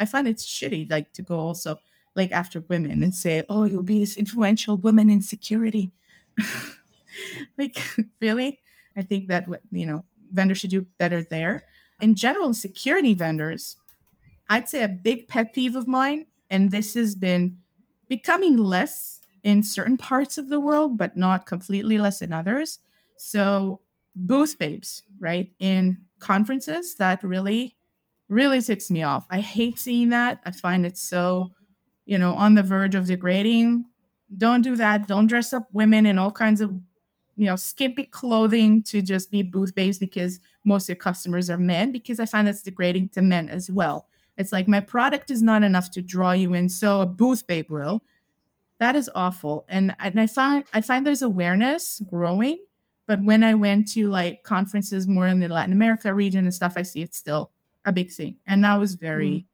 i 0.00 0.04
find 0.04 0.26
it's 0.28 0.46
shitty 0.46 0.90
like 0.90 1.12
to 1.12 1.22
go 1.22 1.38
also 1.38 1.78
like 2.16 2.32
after 2.32 2.60
women 2.68 3.02
and 3.04 3.14
say, 3.14 3.44
"Oh, 3.48 3.64
you'll 3.64 3.84
be 3.84 4.00
this 4.00 4.16
influential 4.16 4.76
woman 4.76 5.08
in 5.10 5.22
security." 5.22 5.92
like, 7.58 7.78
really? 8.20 8.60
I 8.96 9.02
think 9.02 9.28
that 9.28 9.48
what 9.48 9.62
you 9.70 9.86
know 9.86 10.04
vendors 10.32 10.58
should 10.58 10.70
do 10.70 10.82
better 10.98 11.22
there. 11.22 11.64
In 12.00 12.14
general, 12.14 12.54
security 12.54 13.14
vendors, 13.14 13.76
I'd 14.48 14.68
say 14.68 14.82
a 14.82 14.88
big 14.88 15.28
pet 15.28 15.52
peeve 15.54 15.76
of 15.76 15.86
mine, 15.88 16.26
and 16.50 16.70
this 16.70 16.94
has 16.94 17.14
been 17.14 17.58
becoming 18.08 18.56
less 18.56 19.20
in 19.42 19.62
certain 19.62 19.96
parts 19.96 20.38
of 20.38 20.48
the 20.48 20.60
world, 20.60 20.98
but 20.98 21.16
not 21.16 21.46
completely 21.46 21.98
less 21.98 22.22
in 22.22 22.32
others. 22.32 22.80
So, 23.16 23.80
booth 24.14 24.58
babes, 24.58 25.02
right? 25.18 25.50
In 25.58 25.98
conferences, 26.18 26.94
that 26.96 27.22
really, 27.22 27.76
really 28.28 28.60
ticks 28.60 28.90
me 28.90 29.02
off. 29.02 29.26
I 29.30 29.40
hate 29.40 29.78
seeing 29.78 30.10
that. 30.10 30.40
I 30.44 30.50
find 30.50 30.84
it 30.84 30.98
so 30.98 31.52
you 32.10 32.18
know, 32.18 32.34
on 32.34 32.56
the 32.56 32.62
verge 32.64 32.96
of 32.96 33.06
degrading. 33.06 33.84
Don't 34.36 34.62
do 34.62 34.74
that. 34.74 35.06
Don't 35.06 35.28
dress 35.28 35.52
up 35.52 35.68
women 35.72 36.06
in 36.06 36.18
all 36.18 36.32
kinds 36.32 36.60
of, 36.60 36.72
you 37.36 37.46
know, 37.46 37.54
skimpy 37.54 38.02
clothing 38.02 38.82
to 38.82 39.00
just 39.00 39.30
be 39.30 39.44
booth 39.44 39.76
babes 39.76 39.96
because 39.96 40.40
most 40.64 40.86
of 40.86 40.88
your 40.88 40.96
customers 40.96 41.48
are 41.48 41.56
men, 41.56 41.92
because 41.92 42.18
I 42.18 42.26
find 42.26 42.48
that's 42.48 42.62
degrading 42.62 43.10
to 43.10 43.22
men 43.22 43.48
as 43.48 43.70
well. 43.70 44.08
It's 44.36 44.50
like 44.50 44.66
my 44.66 44.80
product 44.80 45.30
is 45.30 45.40
not 45.40 45.62
enough 45.62 45.92
to 45.92 46.02
draw 46.02 46.32
you 46.32 46.52
in, 46.52 46.68
so 46.68 47.00
a 47.00 47.06
booth 47.06 47.46
babe 47.46 47.70
will. 47.70 48.02
That 48.78 48.96
is 48.96 49.08
awful. 49.14 49.64
And, 49.68 49.94
and 50.00 50.18
I 50.18 50.26
find 50.26 50.64
I 50.74 50.80
find 50.80 51.06
there's 51.06 51.22
awareness 51.22 52.02
growing, 52.10 52.58
but 53.10 53.20
when 53.24 53.42
I 53.42 53.54
went 53.54 53.88
to 53.94 54.08
like 54.08 54.44
conferences 54.44 55.08
more 55.08 55.26
in 55.26 55.40
the 55.40 55.48
Latin 55.48 55.72
America 55.72 56.14
region 56.14 56.44
and 56.44 56.54
stuff, 56.54 56.74
I 56.76 56.82
see 56.82 57.02
it's 57.02 57.16
still 57.16 57.50
a 57.84 57.90
big 57.90 58.12
thing. 58.12 58.36
And 58.46 58.62
that 58.62 58.78
was 58.78 58.94
very 58.94 59.30
mm. 59.30 59.44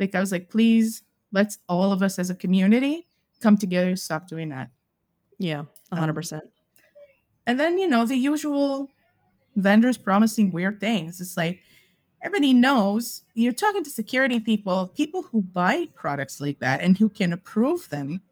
like 0.00 0.16
I 0.16 0.18
was 0.18 0.32
like, 0.32 0.50
please, 0.50 1.04
let's 1.30 1.58
all 1.68 1.92
of 1.92 2.02
us 2.02 2.18
as 2.18 2.30
a 2.30 2.34
community 2.34 3.06
come 3.40 3.56
together, 3.56 3.94
stop 3.94 4.26
doing 4.26 4.48
that. 4.48 4.68
Yeah, 5.38 5.62
hundred 5.92 6.08
um, 6.08 6.14
percent. 6.16 6.42
And 7.46 7.60
then, 7.60 7.78
you 7.78 7.86
know, 7.86 8.04
the 8.04 8.16
usual 8.16 8.88
vendors 9.54 9.96
promising 9.96 10.50
weird 10.50 10.80
things. 10.80 11.20
It's 11.20 11.36
like 11.36 11.60
everybody 12.20 12.52
knows 12.52 13.22
you're 13.34 13.52
talking 13.52 13.84
to 13.84 13.90
security 13.90 14.40
people, 14.40 14.88
people 14.88 15.22
who 15.22 15.40
buy 15.40 15.86
products 15.94 16.40
like 16.40 16.58
that 16.58 16.80
and 16.80 16.98
who 16.98 17.08
can 17.08 17.32
approve 17.32 17.88
them. 17.90 18.22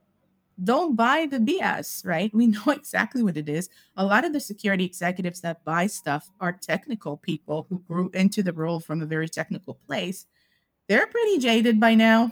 Don't 0.63 0.97
buy 0.97 1.27
the 1.27 1.39
BS, 1.39 2.07
right? 2.07 2.33
We 2.35 2.47
know 2.49 2.69
exactly 2.69 3.23
what 3.23 3.37
it 3.37 3.49
is. 3.49 3.69
A 3.97 4.05
lot 4.05 4.25
of 4.25 4.33
the 4.33 4.41
security 4.41 4.85
executives 4.85 5.41
that 5.41 5.65
buy 5.65 5.87
stuff 5.87 6.31
are 6.41 6.53
technical 6.53 7.17
people 7.17 7.67
who 7.69 7.81
grew 7.81 8.11
into 8.15 8.43
the 8.43 8.53
role 8.53 8.81
from 8.81 9.03
a 9.03 9.07
very 9.07 9.29
technical 9.29 9.75
place. 9.87 10.27
They're 10.89 11.07
pretty 11.07 11.39
jaded 11.39 11.81
by 11.81 11.95
now. 11.95 12.31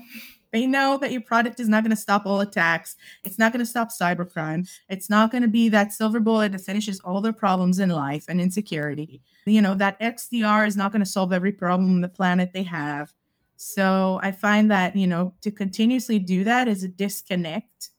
They 0.53 0.67
know 0.67 0.99
that 0.99 1.13
your 1.13 1.21
product 1.21 1.61
is 1.61 1.69
not 1.69 1.85
going 1.85 1.91
to 1.91 1.97
stop 1.97 2.27
all 2.27 2.41
attacks. 2.41 2.97
It's 3.25 3.39
not 3.39 3.53
going 3.53 3.65
to 3.65 3.71
stop 3.71 3.91
cybercrime. 3.91 4.69
It's 4.89 5.09
not 5.09 5.31
going 5.31 5.43
to 5.43 5.49
be 5.49 5.69
that 5.69 5.93
silver 5.93 6.19
bullet 6.19 6.53
that 6.53 6.61
finishes 6.61 6.99
all 7.01 7.21
their 7.21 7.33
problems 7.33 7.79
in 7.79 7.91
life 7.91 8.25
and 8.29 8.41
insecurity. 8.41 9.23
You 9.47 9.63
know, 9.63 9.75
that 9.77 10.01
XDR 10.01 10.67
is 10.67 10.77
not 10.77 10.91
going 10.91 11.05
to 11.05 11.11
solve 11.11 11.33
every 11.33 11.53
problem 11.53 11.91
on 11.91 12.01
the 12.01 12.09
planet 12.09 12.53
they 12.53 12.65
have. 12.65 13.13
So 13.57 14.19
I 14.23 14.33
find 14.33 14.71
that, 14.71 14.97
you 14.97 15.07
know, 15.07 15.35
to 15.43 15.51
continuously 15.51 16.19
do 16.19 16.43
that 16.45 16.67
is 16.67 16.83
a 16.83 16.89
disconnect 16.89 17.91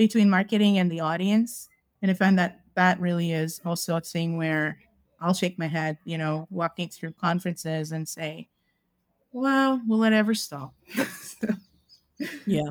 between 0.00 0.30
marketing 0.30 0.78
and 0.78 0.90
the 0.90 1.00
audience. 1.00 1.68
And 2.00 2.10
I 2.10 2.14
find 2.14 2.38
that 2.38 2.60
that 2.74 2.98
really 2.98 3.32
is 3.32 3.60
also 3.66 3.96
a 3.96 4.00
thing 4.00 4.38
where 4.38 4.78
I'll 5.20 5.34
shake 5.34 5.58
my 5.58 5.66
head, 5.66 5.98
you 6.06 6.16
know, 6.16 6.48
walking 6.48 6.88
through 6.88 7.12
conferences 7.20 7.92
and 7.92 8.08
say, 8.08 8.48
well, 9.30 9.78
will 9.86 10.02
it 10.04 10.14
ever 10.14 10.32
stop? 10.32 10.72
yeah. 12.46 12.70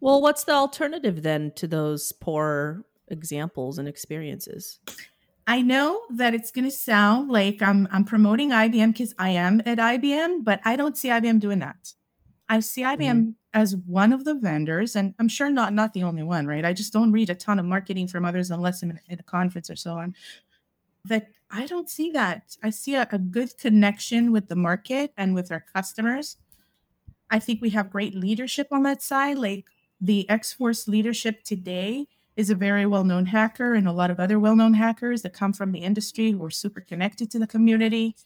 Well, 0.00 0.20
what's 0.20 0.44
the 0.44 0.52
alternative 0.52 1.22
then 1.22 1.52
to 1.56 1.66
those 1.66 2.12
poor 2.12 2.84
examples 3.08 3.78
and 3.78 3.88
experiences? 3.88 4.78
I 5.46 5.62
know 5.62 6.02
that 6.10 6.34
it's 6.34 6.50
going 6.50 6.66
to 6.66 6.70
sound 6.70 7.30
like 7.30 7.62
I'm 7.62 7.88
I'm 7.90 8.04
promoting 8.04 8.50
IBM 8.50 8.92
because 8.92 9.14
I 9.18 9.30
am 9.30 9.62
at 9.64 9.78
IBM, 9.78 10.44
but 10.44 10.60
I 10.66 10.76
don't 10.76 10.98
see 10.98 11.08
IBM 11.08 11.40
doing 11.40 11.60
that. 11.60 11.94
I 12.46 12.60
see 12.60 12.82
IBM 12.82 12.98
mm-hmm. 12.98 13.30
As 13.52 13.76
one 13.76 14.12
of 14.12 14.24
the 14.24 14.34
vendors, 14.34 14.94
and 14.96 15.14
I'm 15.18 15.28
sure 15.28 15.50
not 15.50 15.72
not 15.72 15.92
the 15.92 16.04
only 16.04 16.22
one, 16.22 16.46
right? 16.46 16.64
I 16.64 16.72
just 16.72 16.92
don't 16.92 17.12
read 17.12 17.30
a 17.30 17.34
ton 17.34 17.58
of 17.58 17.66
marketing 17.66 18.08
from 18.08 18.24
others 18.24 18.50
unless 18.50 18.82
I'm 18.82 18.90
in, 18.90 19.00
in 19.08 19.18
a 19.18 19.24
conference 19.24 19.70
or 19.70 19.76
so 19.76 19.94
on. 19.94 20.14
That 21.04 21.28
I 21.50 21.66
don't 21.66 21.90
see 21.90 22.10
that. 22.12 22.56
I 22.62 22.70
see 22.70 22.94
a, 22.94 23.08
a 23.10 23.18
good 23.18 23.56
connection 23.58 24.32
with 24.32 24.48
the 24.48 24.56
market 24.56 25.12
and 25.16 25.34
with 25.34 25.50
our 25.50 25.64
customers 25.74 26.36
I 27.30 27.38
think 27.38 27.62
we 27.62 27.70
have 27.70 27.90
great 27.90 28.14
leadership 28.14 28.68
on 28.72 28.82
that 28.82 29.02
side. 29.02 29.38
Like 29.38 29.66
the 30.00 30.28
X 30.28 30.52
Force 30.52 30.88
leadership 30.88 31.44
today 31.44 32.06
is 32.36 32.50
a 32.50 32.54
very 32.54 32.86
well 32.86 33.04
known 33.04 33.26
hacker, 33.26 33.74
and 33.74 33.86
a 33.86 33.92
lot 33.92 34.10
of 34.10 34.18
other 34.18 34.38
well 34.38 34.56
known 34.56 34.74
hackers 34.74 35.22
that 35.22 35.32
come 35.32 35.52
from 35.52 35.72
the 35.72 35.80
industry 35.80 36.32
who 36.32 36.44
are 36.44 36.50
super 36.50 36.80
connected 36.80 37.30
to 37.30 37.38
the 37.38 37.46
community, 37.46 38.16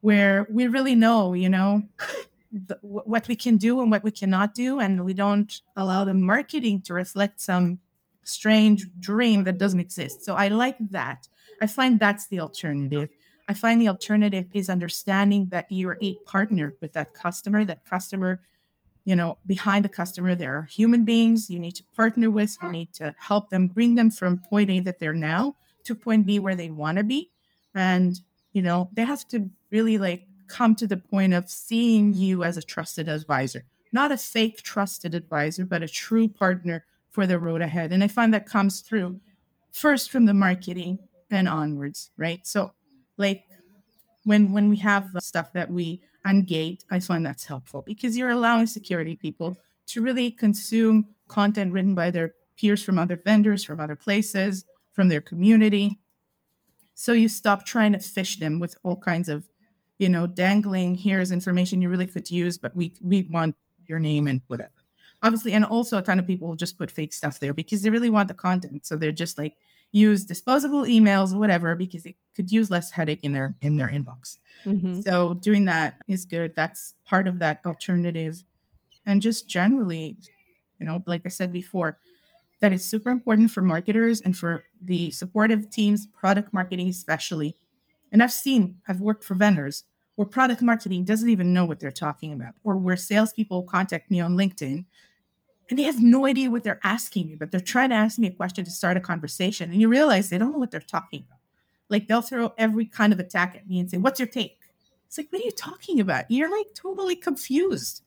where 0.00 0.46
we 0.50 0.66
really 0.66 0.94
know, 0.94 1.34
you 1.34 1.48
know, 1.48 1.82
the, 2.52 2.78
what 2.82 3.28
we 3.28 3.36
can 3.36 3.56
do 3.56 3.80
and 3.80 3.90
what 3.90 4.04
we 4.04 4.10
cannot 4.10 4.54
do. 4.54 4.80
And 4.80 5.04
we 5.04 5.14
don't 5.14 5.60
allow 5.76 6.04
the 6.04 6.14
marketing 6.14 6.82
to 6.82 6.94
reflect 6.94 7.40
some 7.40 7.78
strange 8.24 8.86
dream 9.00 9.44
that 9.44 9.58
doesn't 9.58 9.80
exist. 9.80 10.24
So 10.24 10.34
I 10.34 10.48
like 10.48 10.76
that. 10.90 11.28
I 11.60 11.66
find 11.66 11.98
that's 11.98 12.26
the 12.28 12.40
alternative. 12.40 13.08
I 13.48 13.54
find 13.54 13.80
the 13.80 13.88
alternative 13.88 14.46
is 14.52 14.68
understanding 14.68 15.48
that 15.50 15.66
you're 15.70 15.98
a 16.02 16.14
partner 16.26 16.74
with 16.80 16.92
that 16.92 17.14
customer. 17.14 17.64
That 17.64 17.84
customer, 17.86 18.42
you 19.04 19.16
know, 19.16 19.38
behind 19.46 19.84
the 19.84 19.88
customer, 19.88 20.34
there 20.34 20.54
are 20.58 20.64
human 20.64 21.04
beings 21.04 21.48
you 21.48 21.58
need 21.58 21.76
to 21.76 21.84
partner 21.96 22.30
with. 22.30 22.56
You 22.62 22.70
need 22.70 22.92
to 22.94 23.14
help 23.18 23.48
them 23.48 23.68
bring 23.68 23.94
them 23.94 24.10
from 24.10 24.38
point 24.38 24.70
A 24.70 24.80
that 24.80 24.98
they're 24.98 25.14
now 25.14 25.56
to 25.84 25.94
point 25.94 26.26
B 26.26 26.38
where 26.38 26.54
they 26.54 26.68
want 26.68 26.98
to 26.98 27.04
be. 27.04 27.30
And, 27.74 28.20
you 28.52 28.60
know, 28.60 28.90
they 28.92 29.04
have 29.04 29.26
to 29.28 29.48
really 29.70 29.96
like 29.96 30.27
come 30.48 30.74
to 30.76 30.86
the 30.86 30.96
point 30.96 31.34
of 31.34 31.50
seeing 31.50 32.14
you 32.14 32.44
as 32.44 32.56
a 32.56 32.62
trusted 32.62 33.08
advisor, 33.08 33.64
not 33.92 34.12
a 34.12 34.16
fake 34.16 34.62
trusted 34.62 35.14
advisor, 35.14 35.64
but 35.64 35.82
a 35.82 35.88
true 35.88 36.28
partner 36.28 36.84
for 37.10 37.26
the 37.26 37.38
road 37.38 37.62
ahead. 37.62 37.92
And 37.92 38.02
I 38.02 38.08
find 38.08 38.32
that 38.34 38.46
comes 38.46 38.80
through 38.80 39.20
first 39.72 40.10
from 40.10 40.26
the 40.26 40.34
marketing 40.34 40.98
and 41.30 41.48
onwards, 41.48 42.10
right? 42.16 42.46
So 42.46 42.72
like 43.16 43.44
when 44.24 44.52
when 44.52 44.68
we 44.68 44.76
have 44.78 45.10
stuff 45.20 45.52
that 45.52 45.70
we 45.70 46.02
ungate, 46.26 46.84
I 46.90 47.00
find 47.00 47.24
that's 47.24 47.44
helpful 47.44 47.82
because 47.86 48.16
you're 48.16 48.30
allowing 48.30 48.66
security 48.66 49.16
people 49.16 49.56
to 49.88 50.02
really 50.02 50.30
consume 50.30 51.06
content 51.28 51.72
written 51.72 51.94
by 51.94 52.10
their 52.10 52.34
peers 52.58 52.82
from 52.82 52.98
other 52.98 53.16
vendors, 53.16 53.64
from 53.64 53.80
other 53.80 53.96
places, 53.96 54.64
from 54.92 55.08
their 55.08 55.20
community. 55.20 55.98
So 56.94 57.12
you 57.12 57.28
stop 57.28 57.64
trying 57.64 57.92
to 57.92 58.00
fish 58.00 58.38
them 58.38 58.58
with 58.58 58.76
all 58.82 58.96
kinds 58.96 59.28
of, 59.28 59.48
you 59.98 60.08
know, 60.08 60.26
dangling 60.26 60.94
here's 60.94 61.32
information 61.32 61.82
you 61.82 61.88
really 61.88 62.06
could 62.06 62.30
use, 62.30 62.56
but 62.58 62.74
we 62.74 62.94
we 63.02 63.28
want 63.30 63.56
your 63.86 63.98
name 63.98 64.26
and 64.26 64.40
whatever. 64.46 64.70
Obviously, 65.22 65.52
and 65.52 65.64
also 65.64 65.98
a 65.98 66.02
ton 66.02 66.18
of 66.18 66.26
people 66.26 66.54
just 66.54 66.78
put 66.78 66.90
fake 66.90 67.12
stuff 67.12 67.40
there 67.40 67.52
because 67.52 67.82
they 67.82 67.90
really 67.90 68.10
want 68.10 68.28
the 68.28 68.34
content. 68.34 68.86
So 68.86 68.96
they're 68.96 69.10
just 69.10 69.36
like, 69.36 69.56
use 69.90 70.24
disposable 70.24 70.82
emails, 70.82 71.36
whatever, 71.36 71.74
because 71.74 72.06
it 72.06 72.14
could 72.36 72.52
use 72.52 72.70
less 72.70 72.90
headache 72.90 73.20
in 73.22 73.32
their 73.32 73.56
in 73.60 73.76
their 73.76 73.88
inbox. 73.88 74.38
Mm-hmm. 74.64 75.00
So 75.00 75.34
doing 75.34 75.64
that 75.66 75.96
is 76.06 76.24
good. 76.24 76.54
That's 76.54 76.94
part 77.04 77.26
of 77.26 77.38
that 77.40 77.60
alternative. 77.66 78.44
And 79.06 79.22
just 79.22 79.48
generally, 79.48 80.16
you 80.78 80.86
know, 80.86 81.02
like 81.06 81.22
I 81.24 81.30
said 81.30 81.52
before, 81.52 81.98
that 82.60 82.72
is 82.72 82.84
super 82.84 83.10
important 83.10 83.50
for 83.50 83.62
marketers 83.62 84.20
and 84.20 84.36
for 84.36 84.64
the 84.82 85.10
supportive 85.10 85.70
teams, 85.70 86.06
product 86.06 86.52
marketing 86.52 86.88
especially. 86.88 87.56
And 88.12 88.22
I've 88.22 88.32
seen, 88.32 88.78
I've 88.88 89.00
worked 89.00 89.24
for 89.24 89.34
vendors 89.34 89.84
where 90.16 90.26
product 90.26 90.62
marketing 90.62 91.04
doesn't 91.04 91.28
even 91.28 91.52
know 91.52 91.64
what 91.64 91.78
they're 91.78 91.90
talking 91.92 92.32
about, 92.32 92.54
or 92.64 92.76
where 92.76 92.96
salespeople 92.96 93.62
contact 93.64 94.10
me 94.10 94.20
on 94.20 94.36
LinkedIn 94.36 94.84
and 95.70 95.78
they 95.78 95.82
have 95.82 96.02
no 96.02 96.26
idea 96.26 96.50
what 96.50 96.64
they're 96.64 96.80
asking 96.82 97.28
me, 97.28 97.34
but 97.34 97.50
they're 97.50 97.60
trying 97.60 97.90
to 97.90 97.96
ask 97.96 98.18
me 98.18 98.28
a 98.28 98.32
question 98.32 98.64
to 98.64 98.70
start 98.70 98.96
a 98.96 99.00
conversation. 99.00 99.70
And 99.70 99.80
you 99.80 99.88
realize 99.88 100.28
they 100.28 100.38
don't 100.38 100.52
know 100.52 100.58
what 100.58 100.70
they're 100.70 100.80
talking 100.80 101.24
about. 101.26 101.38
Like 101.90 102.08
they'll 102.08 102.22
throw 102.22 102.54
every 102.56 102.86
kind 102.86 103.12
of 103.12 103.20
attack 103.20 103.54
at 103.54 103.68
me 103.68 103.78
and 103.78 103.90
say, 103.90 103.98
What's 103.98 104.18
your 104.18 104.28
take? 104.28 104.58
It's 105.06 105.18
like, 105.18 105.28
What 105.30 105.42
are 105.42 105.44
you 105.44 105.50
talking 105.50 106.00
about? 106.00 106.30
You're 106.30 106.50
like 106.50 106.74
totally 106.74 107.16
confused. 107.16 108.02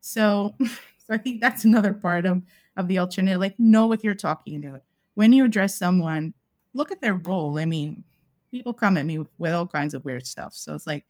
So, 0.00 0.54
so 0.60 1.10
I 1.10 1.18
think 1.18 1.40
that's 1.40 1.64
another 1.64 1.92
part 1.92 2.24
of, 2.24 2.42
of 2.76 2.88
the 2.88 2.98
alternative. 2.98 3.40
Like, 3.40 3.58
know 3.58 3.86
what 3.86 4.02
you're 4.02 4.14
talking 4.14 4.64
about. 4.64 4.82
When 5.14 5.32
you 5.32 5.44
address 5.44 5.76
someone, 5.76 6.32
look 6.72 6.90
at 6.90 7.02
their 7.02 7.14
role. 7.14 7.58
I 7.58 7.66
mean, 7.66 8.04
people 8.52 8.72
come 8.72 8.96
at 8.96 9.06
me 9.06 9.18
with, 9.18 9.28
with 9.38 9.52
all 9.52 9.66
kinds 9.66 9.94
of 9.94 10.04
weird 10.04 10.26
stuff. 10.26 10.54
So 10.54 10.74
it's 10.74 10.86
like, 10.86 11.04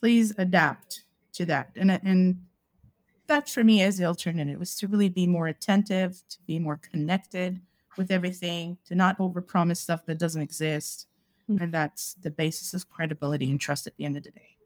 please 0.00 0.32
adapt 0.38 1.02
to 1.34 1.44
that. 1.46 1.70
And, 1.76 1.90
and 1.90 2.40
that 3.26 3.50
for 3.50 3.62
me 3.62 3.82
is 3.82 3.98
the 3.98 4.04
alternative 4.04 4.54
It 4.54 4.58
was 4.58 4.76
to 4.76 4.88
really 4.88 5.10
be 5.10 5.26
more 5.26 5.48
attentive, 5.48 6.22
to 6.30 6.38
be 6.46 6.58
more 6.58 6.78
connected 6.78 7.60
with 7.98 8.10
everything, 8.10 8.78
to 8.86 8.94
not 8.94 9.18
overpromise 9.18 9.78
stuff 9.78 10.06
that 10.06 10.18
doesn't 10.18 10.40
exist. 10.40 11.08
Mm-hmm. 11.50 11.64
And 11.64 11.74
that's 11.74 12.14
the 12.14 12.30
basis 12.30 12.72
of 12.72 12.88
credibility 12.88 13.50
and 13.50 13.60
trust 13.60 13.86
at 13.86 13.96
the 13.96 14.04
end 14.04 14.16
of 14.16 14.22
the 14.22 14.30
day. 14.30 14.56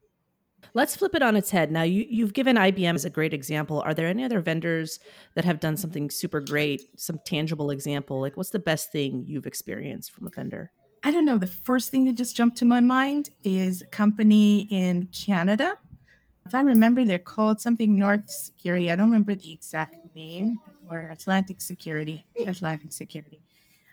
Let's 0.74 0.94
flip 0.94 1.14
it 1.14 1.22
on 1.22 1.34
its 1.34 1.50
head. 1.50 1.72
Now, 1.72 1.82
you, 1.82 2.06
you've 2.08 2.34
given 2.34 2.56
IBM 2.56 2.94
as 2.94 3.04
a 3.04 3.10
great 3.10 3.34
example. 3.34 3.82
Are 3.84 3.94
there 3.94 4.06
any 4.06 4.22
other 4.22 4.40
vendors 4.40 5.00
that 5.34 5.44
have 5.44 5.60
done 5.60 5.76
something 5.76 6.08
super 6.08 6.40
great, 6.40 6.82
some 7.00 7.18
tangible 7.24 7.70
example? 7.70 8.20
Like, 8.20 8.36
what's 8.36 8.50
the 8.50 8.60
best 8.60 8.92
thing 8.92 9.24
you've 9.26 9.46
experienced 9.46 10.12
from 10.12 10.28
a 10.28 10.30
vendor? 10.30 10.70
I 11.04 11.10
don't 11.10 11.24
know. 11.24 11.38
The 11.38 11.46
first 11.46 11.90
thing 11.90 12.04
that 12.04 12.14
just 12.14 12.36
jumped 12.36 12.56
to 12.58 12.64
my 12.64 12.80
mind 12.80 13.30
is 13.42 13.82
a 13.82 13.86
company 13.86 14.68
in 14.70 15.08
Canada 15.12 15.76
if 16.46 16.54
I 16.54 16.60
remember, 16.60 17.04
they're 17.04 17.18
called 17.18 17.60
something 17.60 17.96
North 17.96 18.28
Security. 18.28 18.90
I 18.90 18.96
don't 18.96 19.06
remember 19.06 19.34
the 19.34 19.52
exact 19.52 20.14
name 20.14 20.58
or 20.90 21.08
Atlantic 21.10 21.60
Security. 21.60 22.24
Atlantic 22.46 22.92
Security. 22.92 23.40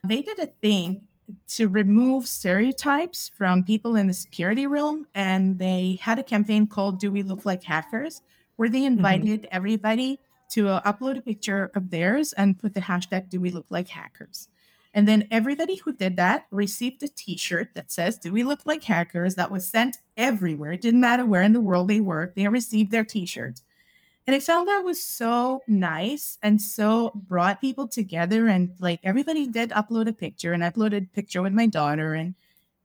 They 0.04 0.22
did 0.22 0.40
a 0.40 0.48
thing 0.48 1.02
to 1.48 1.68
remove 1.68 2.28
stereotypes 2.28 3.30
from 3.38 3.64
people 3.64 3.96
in 3.96 4.08
the 4.08 4.14
security 4.14 4.66
realm, 4.66 5.06
and 5.14 5.60
they 5.60 6.00
had 6.02 6.18
a 6.18 6.24
campaign 6.24 6.66
called 6.66 7.00
"Do 7.00 7.12
We 7.12 7.22
Look 7.24 7.46
Like 7.46 7.64
Hackers," 7.64 8.24
where 8.56 8.70
they 8.70 8.80
mm-hmm. 8.80 8.98
invited 8.98 9.42
mm-hmm. 9.44 9.56
everybody 9.56 10.20
to 10.52 10.68
uh, 10.70 10.82
upload 10.92 11.18
a 11.18 11.22
picture 11.22 11.72
of 11.76 11.92
theirs 11.92 12.34
and 12.34 12.58
put 12.58 12.74
the 12.74 12.82
hashtag 12.82 13.30
"Do 13.30 13.40
We 13.40 13.52
Look 13.52 13.68
Like 13.70 13.88
Hackers." 13.88 14.50
And 14.94 15.08
then 15.08 15.28
everybody 15.30 15.76
who 15.76 15.94
did 15.94 16.18
that 16.18 16.48
received 16.52 17.04
a 17.04 17.08
t 17.08 17.38
shirt 17.38 17.70
that 17.76 17.92
says, 17.92 18.18
Do 18.18 18.32
we 18.32 18.44
look 18.44 18.62
like 18.66 18.84
hackers? 18.84 19.36
That 19.36 19.52
was 19.52 19.68
sent 19.68 19.98
everywhere. 20.18 20.72
It 20.72 20.82
didn't 20.82 21.02
matter 21.02 21.26
where 21.26 21.44
in 21.44 21.54
the 21.54 21.62
world 21.62 21.88
they 21.88 22.00
were, 22.00 22.34
they 22.36 22.48
received 22.48 22.92
their 22.92 23.06
t 23.06 23.26
shirt. 23.26 23.62
And 24.26 24.36
I 24.36 24.40
found 24.40 24.68
that 24.68 24.84
was 24.84 25.04
so 25.04 25.62
nice 25.68 26.38
and 26.44 26.62
so 26.62 27.12
brought 27.16 27.62
people 27.62 27.88
together. 27.88 28.48
And 28.48 28.72
like 28.80 29.00
everybody 29.04 29.48
did 29.48 29.72
upload 29.72 30.08
a 30.08 30.14
picture 30.14 30.54
and 30.54 30.64
I 30.64 30.70
uploaded 30.70 31.06
a 31.06 31.16
picture 31.16 31.42
with 31.42 31.54
my 31.54 31.66
daughter. 31.66 32.14
And 32.14 32.36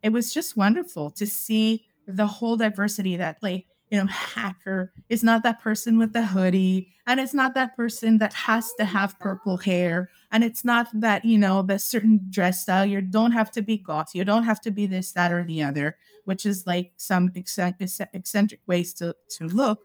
it 0.03 0.11
was 0.11 0.33
just 0.33 0.57
wonderful 0.57 1.11
to 1.13 1.27
see 1.27 1.85
the 2.07 2.27
whole 2.27 2.57
diversity 2.57 3.17
that 3.17 3.39
like 3.43 3.67
you 3.95 4.01
know, 4.01 4.07
hacker 4.09 4.93
is 5.09 5.23
not 5.23 5.45
that 5.45 5.61
person 5.61 5.99
with 5.99 6.13
the 6.13 6.27
hoodie, 6.27 6.93
and 7.07 7.21
it's 7.21 7.33
not 7.33 7.55
that 7.55 7.77
person 7.77 8.19
that 8.19 8.33
has 8.33 8.73
to 8.75 8.85
have 8.85 9.17
purple 9.21 9.57
hair, 9.57 10.11
and 10.33 10.43
it's 10.43 10.65
not 10.65 10.89
that 10.95 11.25
you 11.25 11.39
know 11.39 11.63
the 11.63 11.79
certain 11.79 12.21
dress 12.29 12.63
style. 12.63 12.85
You 12.85 13.01
don't 13.01 13.31
have 13.31 13.53
to 13.53 13.63
be 13.63 13.79
goth. 13.79 14.13
You 14.13 14.25
don't 14.25 14.43
have 14.43 14.61
to 14.63 14.73
be 14.73 14.87
this, 14.87 15.13
that, 15.13 15.31
or 15.31 15.45
the 15.45 15.63
other, 15.63 15.97
which 16.25 16.45
is 16.45 16.67
like 16.67 16.91
some 16.97 17.31
eccentric 17.37 18.61
ways 18.67 18.93
to 18.95 19.15
to 19.37 19.47
look. 19.47 19.79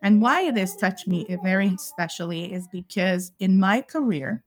And 0.00 0.22
why 0.22 0.52
this 0.52 0.76
touched 0.76 1.08
me 1.08 1.26
very 1.42 1.74
especially 1.74 2.52
is 2.52 2.68
because 2.68 3.32
in 3.40 3.58
my 3.58 3.80
career, 3.82 4.44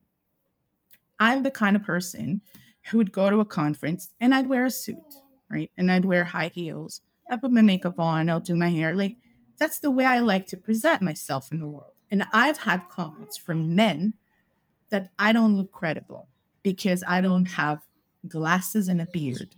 I'm 1.19 1.43
the 1.43 1.51
kind 1.51 1.75
of 1.75 1.83
person 1.83 2.39
who 2.85 2.99
would 2.99 3.11
go 3.11 3.29
to 3.29 3.41
a 3.41 3.45
conference 3.45 4.11
and 4.21 4.33
I'd 4.33 4.47
wear 4.47 4.65
a 4.65 4.71
suit, 4.71 5.13
right, 5.49 5.69
and 5.75 5.91
I'd 5.91 6.05
wear 6.05 6.23
high 6.23 6.51
heels 6.53 7.01
I 7.29 7.37
put 7.37 7.51
my 7.51 7.61
makeup 7.61 7.99
on, 7.99 8.29
I'll 8.29 8.39
do 8.39 8.55
my 8.55 8.69
hair. 8.69 8.95
Like 8.95 9.17
that's 9.57 9.79
the 9.79 9.91
way 9.91 10.05
I 10.05 10.19
like 10.19 10.47
to 10.47 10.57
present 10.57 11.01
myself 11.01 11.51
in 11.51 11.59
the 11.59 11.67
world. 11.67 11.93
And 12.11 12.25
I've 12.33 12.57
had 12.57 12.89
comments 12.89 13.37
from 13.37 13.75
men 13.75 14.13
that 14.89 15.11
I 15.19 15.31
don't 15.31 15.55
look 15.55 15.71
credible 15.71 16.27
because 16.63 17.03
I 17.07 17.21
don't 17.21 17.45
have 17.45 17.81
glasses 18.27 18.87
and 18.87 19.01
a 19.01 19.05
beard, 19.05 19.55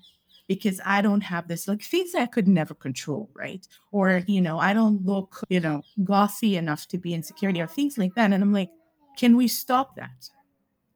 because 0.48 0.82
I 0.86 1.02
don't 1.02 1.22
have 1.22 1.48
this 1.48 1.68
like 1.68 1.82
things 1.82 2.14
I 2.14 2.26
could 2.26 2.48
never 2.48 2.74
control, 2.74 3.30
right? 3.34 3.66
Or, 3.92 4.22
you 4.28 4.42
know, 4.42 4.60
I 4.60 4.74
don't 4.74 5.06
look, 5.06 5.42
you 5.50 5.62
know, 5.62 5.82
gothy 6.00 6.56
enough 6.58 6.88
to 6.90 6.98
be 6.98 7.14
insecurity 7.14 7.62
or 7.62 7.68
things 7.68 7.98
like 7.98 8.14
that. 8.16 8.34
And 8.34 8.44
I'm 8.44 8.54
like, 8.54 8.72
can 9.18 9.38
we 9.38 9.48
stop 9.48 9.96
that? 9.96 10.30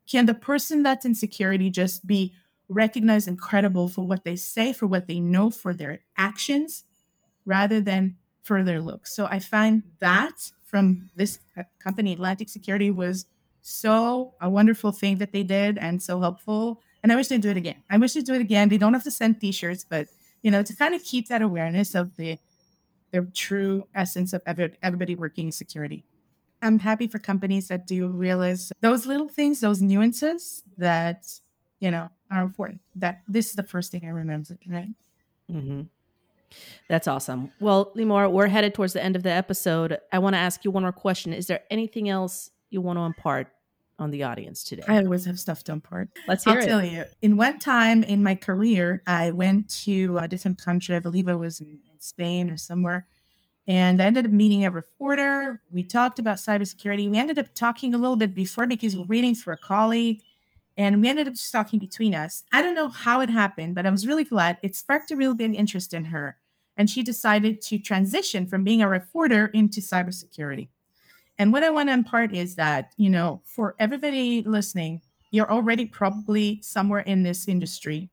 Can 0.08 0.26
the 0.26 0.34
person 0.34 0.84
that's 0.84 1.06
insecurity 1.06 1.70
just 1.70 2.06
be 2.06 2.34
recognized 2.68 3.28
and 3.28 3.40
credible 3.40 3.88
for 3.88 4.06
what 4.06 4.24
they 4.24 4.36
say, 4.36 4.74
for 4.74 4.88
what 4.88 5.08
they 5.08 5.20
know, 5.20 5.50
for 5.50 5.74
their 5.74 6.00
actions, 6.18 6.84
rather 7.46 7.80
than 7.80 8.16
for 8.42 8.64
their 8.64 8.82
looks. 8.82 9.16
So 9.16 9.26
I 9.26 9.40
find 9.40 9.84
that 10.00 10.52
from 10.64 11.10
this 11.16 11.40
uh, 11.58 11.64
company, 11.80 12.14
Atlantic 12.14 12.50
Security, 12.50 12.92
was 12.92 13.26
so 13.62 14.34
a 14.42 14.50
wonderful 14.50 14.92
thing 14.92 15.18
that 15.18 15.32
they 15.32 15.44
did 15.44 15.78
and 15.78 16.02
so 16.02 16.20
helpful. 16.20 16.82
And 17.02 17.12
I 17.12 17.16
wish 17.16 17.28
they'd 17.28 17.42
do 17.42 17.50
it 17.50 17.58
again. 17.58 17.84
I 17.90 17.98
wish 17.98 18.14
they'd 18.14 18.26
do 18.26 18.34
it 18.34 18.42
again. 18.42 18.70
They 18.70 18.78
don't 18.78 18.94
have 18.94 19.04
to 19.04 19.12
send 19.12 19.40
T-shirts, 19.40 19.86
but 19.88 20.08
you 20.42 20.52
know, 20.52 20.62
to 20.62 20.76
kind 20.76 20.94
of 20.94 21.04
keep 21.04 21.28
that 21.30 21.42
awareness 21.42 21.96
of 21.96 22.16
the 22.18 22.38
the 23.12 23.22
true 23.34 23.88
essence 23.96 24.34
of 24.34 24.42
everybody 24.46 25.16
working 25.16 25.48
in 25.48 25.52
security. 25.52 26.04
I'm 26.62 26.80
happy 26.80 27.08
for 27.08 27.18
companies 27.18 27.68
that 27.70 27.88
do 27.88 28.08
realize 28.08 28.72
those 28.82 29.06
little 29.06 29.30
things, 29.30 29.62
those 29.62 29.82
nuances 29.82 30.64
that 30.78 31.26
you 31.80 31.92
know 31.92 32.10
are 32.32 32.42
important. 32.42 32.82
That 32.96 33.22
this 33.28 33.48
is 33.48 33.54
the 33.54 33.64
first 33.64 33.92
thing 33.92 34.04
I 34.06 34.10
remember, 34.10 34.58
right? 34.68 34.90
Mm-hmm. 35.52 35.82
That's 36.88 37.08
awesome. 37.08 37.52
Well, 37.60 37.92
Limor, 37.96 38.32
we're 38.32 38.48
headed 38.48 38.74
towards 38.74 38.94
the 38.94 39.04
end 39.04 39.16
of 39.16 39.24
the 39.24 39.32
episode. 39.32 39.98
I 40.12 40.20
want 40.20 40.36
to 40.36 40.40
ask 40.40 40.64
you 40.64 40.72
one 40.72 40.84
more 40.84 40.92
question. 40.92 41.34
Is 41.34 41.48
there 41.48 41.62
anything 41.70 42.10
else 42.10 42.52
you 42.70 42.82
want 42.82 42.98
to 42.98 43.04
impart 43.04 43.48
on 43.98 44.12
the 44.12 44.24
audience 44.24 44.64
today? 44.64 44.84
I 44.88 45.00
always 45.00 45.26
have 45.26 45.40
stuff 45.40 45.64
to 45.66 45.72
impart. 45.72 46.10
Let's 46.28 46.44
hear 46.44 46.60
it. 46.60 46.64
I'll 46.64 46.64
it. 46.64 46.68
tell 46.68 46.86
you. 46.86 47.06
In 47.22 47.38
one 47.38 47.60
time 47.60 48.04
in 48.04 48.24
my 48.24 48.36
career, 48.36 49.02
I 49.08 49.32
went 49.32 49.70
to 49.84 50.18
a 50.20 50.28
different 50.28 50.62
country. 50.64 50.96
I 50.96 51.00
believe 51.00 51.28
it 51.28 51.36
was 51.36 51.60
in 51.60 51.80
Spain 52.00 52.50
or 52.50 52.58
somewhere. 52.58 53.08
And 53.68 54.02
I 54.02 54.06
ended 54.06 54.26
up 54.26 54.32
meeting 54.32 54.64
a 54.64 54.70
reporter. 54.70 55.62
We 55.72 55.84
talked 55.84 56.20
about 56.20 56.38
cybersecurity. 56.38 57.10
We 57.10 57.18
ended 57.18 57.40
up 57.40 57.48
talking 57.56 57.96
a 57.96 57.98
little 57.98 58.16
bit 58.16 58.36
before 58.36 58.68
because 58.68 58.96
we 58.96 59.02
we're 59.02 59.08
waiting 59.08 59.34
for 59.34 59.54
a 59.54 59.58
colleague 59.58 60.22
and 60.78 61.02
we 61.02 61.10
ended 61.10 61.28
up 61.28 61.36
just 61.36 61.52
talking 61.52 61.80
between 61.80 62.14
us. 62.14 62.44
I 62.52 62.62
don't 62.62 62.76
know 62.76 62.90
how 62.90 63.22
it 63.22 63.30
happened, 63.30 63.76
but 63.76 63.86
I 63.86 63.90
was 63.90 64.08
really 64.08 64.24
glad. 64.24 64.58
It 64.62 64.76
sparked 64.76 65.12
a 65.12 65.16
real 65.16 65.34
big 65.34 65.56
interest 65.56 65.94
in 65.94 66.06
her. 66.06 66.38
And 66.78 66.90
she 66.90 67.04
decided 67.04 67.62
to 67.64 67.80
transition 67.80 68.46
from 68.48 68.66
being 68.66 68.82
a 68.82 68.90
reporter 68.90 69.48
into 69.48 69.80
cybersecurity. 69.80 70.68
And 71.38 71.54
what 71.54 71.64
I 71.64 71.70
want 71.70 71.90
to 71.90 71.94
impart 71.94 72.34
is 72.34 72.56
that, 72.56 72.92
you 72.98 73.10
know, 73.10 73.42
for 73.46 73.76
everybody 73.80 74.42
listening, 74.44 75.02
you're 75.32 75.52
already 75.52 75.86
probably 75.86 76.60
somewhere 76.62 77.02
in 77.02 77.24
this 77.24 77.48
industry. 77.48 78.10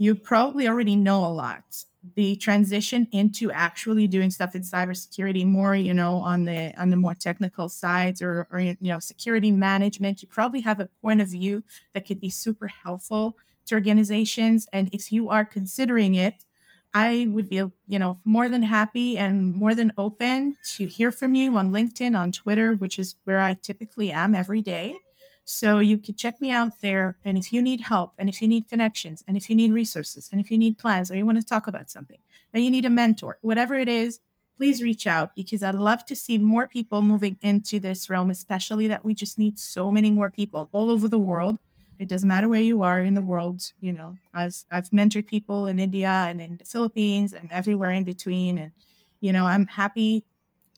You 0.00 0.14
probably 0.14 0.66
already 0.66 0.96
know 0.96 1.26
a 1.26 1.28
lot. 1.28 1.84
The 2.14 2.34
transition 2.36 3.06
into 3.12 3.50
actually 3.52 4.06
doing 4.06 4.30
stuff 4.30 4.54
in 4.54 4.62
cybersecurity 4.62 5.44
more 5.44 5.76
you 5.76 5.92
know 5.92 6.14
on 6.16 6.46
the 6.46 6.72
on 6.80 6.88
the 6.88 6.96
more 6.96 7.14
technical 7.14 7.68
sides 7.68 8.22
or, 8.22 8.48
or 8.50 8.58
you 8.60 8.76
know 8.80 8.98
security 8.98 9.52
management 9.52 10.22
you 10.22 10.28
probably 10.28 10.62
have 10.62 10.80
a 10.80 10.88
point 11.02 11.20
of 11.20 11.28
view 11.28 11.62
that 11.92 12.06
could 12.06 12.18
be 12.18 12.30
super 12.30 12.66
helpful 12.68 13.36
to 13.66 13.74
organizations. 13.74 14.66
And 14.72 14.88
if 14.94 15.12
you 15.12 15.28
are 15.28 15.44
considering 15.44 16.14
it 16.14 16.46
i 16.94 17.28
would 17.30 17.48
be 17.48 17.56
you 17.56 17.98
know 17.98 18.18
more 18.24 18.48
than 18.48 18.62
happy 18.62 19.16
and 19.18 19.54
more 19.54 19.74
than 19.74 19.92
open 19.96 20.56
to 20.64 20.86
hear 20.86 21.12
from 21.12 21.34
you 21.36 21.56
on 21.56 21.70
linkedin 21.70 22.18
on 22.18 22.32
twitter 22.32 22.74
which 22.74 22.98
is 22.98 23.14
where 23.24 23.38
i 23.40 23.54
typically 23.54 24.10
am 24.10 24.34
every 24.34 24.60
day 24.60 24.96
so 25.44 25.78
you 25.78 25.98
can 25.98 26.14
check 26.14 26.40
me 26.40 26.50
out 26.50 26.80
there. 26.80 27.16
And 27.24 27.36
if 27.36 27.52
you 27.52 27.62
need 27.62 27.80
help, 27.80 28.12
and 28.18 28.28
if 28.28 28.40
you 28.40 28.48
need 28.48 28.68
connections, 28.68 29.24
and 29.26 29.36
if 29.36 29.50
you 29.50 29.56
need 29.56 29.72
resources, 29.72 30.28
and 30.30 30.40
if 30.40 30.50
you 30.50 30.58
need 30.58 30.78
plans, 30.78 31.10
or 31.10 31.16
you 31.16 31.26
want 31.26 31.38
to 31.38 31.44
talk 31.44 31.66
about 31.66 31.90
something, 31.90 32.18
and 32.52 32.64
you 32.64 32.70
need 32.70 32.84
a 32.84 32.90
mentor, 32.90 33.38
whatever 33.42 33.74
it 33.74 33.88
is, 33.88 34.20
please 34.56 34.82
reach 34.82 35.06
out 35.06 35.34
because 35.34 35.62
I'd 35.62 35.74
love 35.74 36.04
to 36.04 36.14
see 36.14 36.36
more 36.36 36.68
people 36.68 37.00
moving 37.00 37.38
into 37.40 37.80
this 37.80 38.10
realm, 38.10 38.28
especially 38.30 38.88
that 38.88 39.04
we 39.04 39.14
just 39.14 39.38
need 39.38 39.58
so 39.58 39.90
many 39.90 40.10
more 40.10 40.30
people 40.30 40.68
all 40.72 40.90
over 40.90 41.08
the 41.08 41.18
world. 41.18 41.58
It 41.98 42.08
doesn't 42.08 42.28
matter 42.28 42.48
where 42.48 42.60
you 42.60 42.82
are 42.82 43.00
in 43.00 43.14
the 43.14 43.22
world, 43.22 43.62
you 43.80 43.92
know, 43.92 44.16
as 44.34 44.66
I've 44.70 44.90
mentored 44.90 45.26
people 45.26 45.66
in 45.66 45.78
India 45.78 46.08
and 46.08 46.40
in 46.40 46.56
the 46.58 46.64
Philippines 46.64 47.32
and 47.32 47.50
everywhere 47.50 47.90
in 47.90 48.04
between. 48.04 48.58
And, 48.58 48.72
you 49.20 49.32
know, 49.32 49.46
I'm 49.46 49.66
happy 49.66 50.24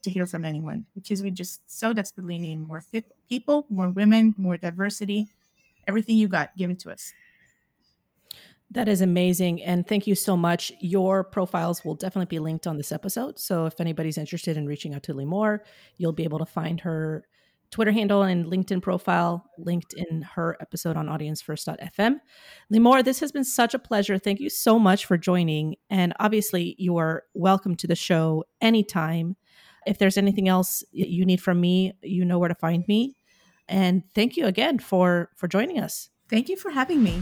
to 0.03 0.11
hear 0.11 0.27
from 0.27 0.45
anyone 0.45 0.87
because 0.95 1.23
we 1.23 1.31
just 1.31 1.61
so 1.71 1.93
desperately 1.93 2.39
need 2.39 2.57
more 2.57 2.83
people, 3.29 3.67
more 3.71 3.91
women, 3.91 4.35
more 4.37 4.57
diversity. 4.57 5.29
Everything 5.89 6.17
you 6.17 6.29
got, 6.29 6.57
given 6.57 6.77
to 6.77 6.93
us. 6.93 7.13
That 8.71 8.89
is 8.89 9.03
amazing. 9.03 9.63
And 9.63 9.87
thank 9.87 10.07
you 10.07 10.15
so 10.15 10.37
much. 10.37 10.73
Your 10.81 11.25
profiles 11.25 11.85
will 11.85 11.95
definitely 11.95 12.35
be 12.35 12.39
linked 12.39 12.67
on 12.67 12.79
this 12.79 12.91
episode. 12.91 13.39
So 13.39 13.67
if 13.67 13.81
anybody's 13.81 14.17
interested 14.17 14.57
in 14.57 14.67
reaching 14.67 14.95
out 14.95 15.03
to 15.05 15.15
Limor, 15.15 15.61
you'll 15.99 16.13
be 16.13 16.25
able 16.25 16.39
to 16.39 16.47
find 16.47 16.81
her 16.81 17.27
Twitter 17.71 17.91
handle 17.91 18.23
and 18.23 18.47
LinkedIn 18.47 18.83
profile 18.83 19.51
linked 19.59 19.95
in 19.95 20.23
her 20.23 20.57
episode 20.61 20.97
on 20.97 21.07
audience1st.fm. 21.07 22.21
Limor, 22.73 23.03
this 23.03 23.21
has 23.21 23.33
been 23.33 23.45
such 23.45 23.75
a 23.75 23.79
pleasure. 23.79 24.19
Thank 24.19 24.41
you 24.41 24.51
so 24.51 24.79
much 24.79 25.07
for 25.07 25.19
joining. 25.19 25.77
And 25.91 26.13
obviously, 26.21 26.75
you 26.79 26.99
are 26.99 27.25
welcome 27.35 27.75
to 27.77 27.87
the 27.87 27.97
show 27.97 28.45
anytime. 28.61 29.37
If 29.87 29.99
there's 29.99 30.17
anything 30.17 30.49
else 30.49 30.83
you 30.93 31.25
need 31.25 31.41
from 31.41 31.61
me, 31.61 31.95
you 32.03 32.25
know 32.25 32.39
where 32.39 32.49
to 32.49 32.55
find 32.55 32.87
me. 32.89 33.17
And 33.69 34.03
thank 34.15 34.37
you 34.37 34.47
again 34.47 34.79
for 34.79 35.31
for 35.37 35.49
joining 35.49 35.79
us. 35.79 36.11
Thank 36.29 36.49
you 36.49 36.57
for 36.57 36.71
having 36.71 37.03
me. 37.03 37.21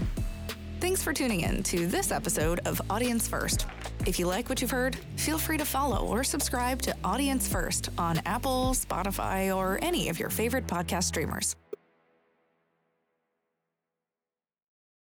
Thanks 0.80 1.02
for 1.02 1.12
tuning 1.12 1.42
in 1.42 1.62
to 1.64 1.86
this 1.86 2.10
episode 2.10 2.60
of 2.64 2.80
Audience 2.88 3.28
First. 3.28 3.66
If 4.06 4.18
you 4.18 4.26
like 4.26 4.48
what 4.48 4.62
you've 4.62 4.70
heard, 4.70 4.96
feel 5.16 5.36
free 5.36 5.58
to 5.58 5.64
follow 5.64 6.06
or 6.06 6.24
subscribe 6.24 6.80
to 6.82 6.96
Audience 7.04 7.46
First 7.46 7.90
on 7.98 8.18
Apple, 8.24 8.70
Spotify, 8.72 9.54
or 9.54 9.78
any 9.82 10.08
of 10.08 10.18
your 10.18 10.30
favorite 10.30 10.66
podcast 10.66 11.04
streamers. 11.04 11.54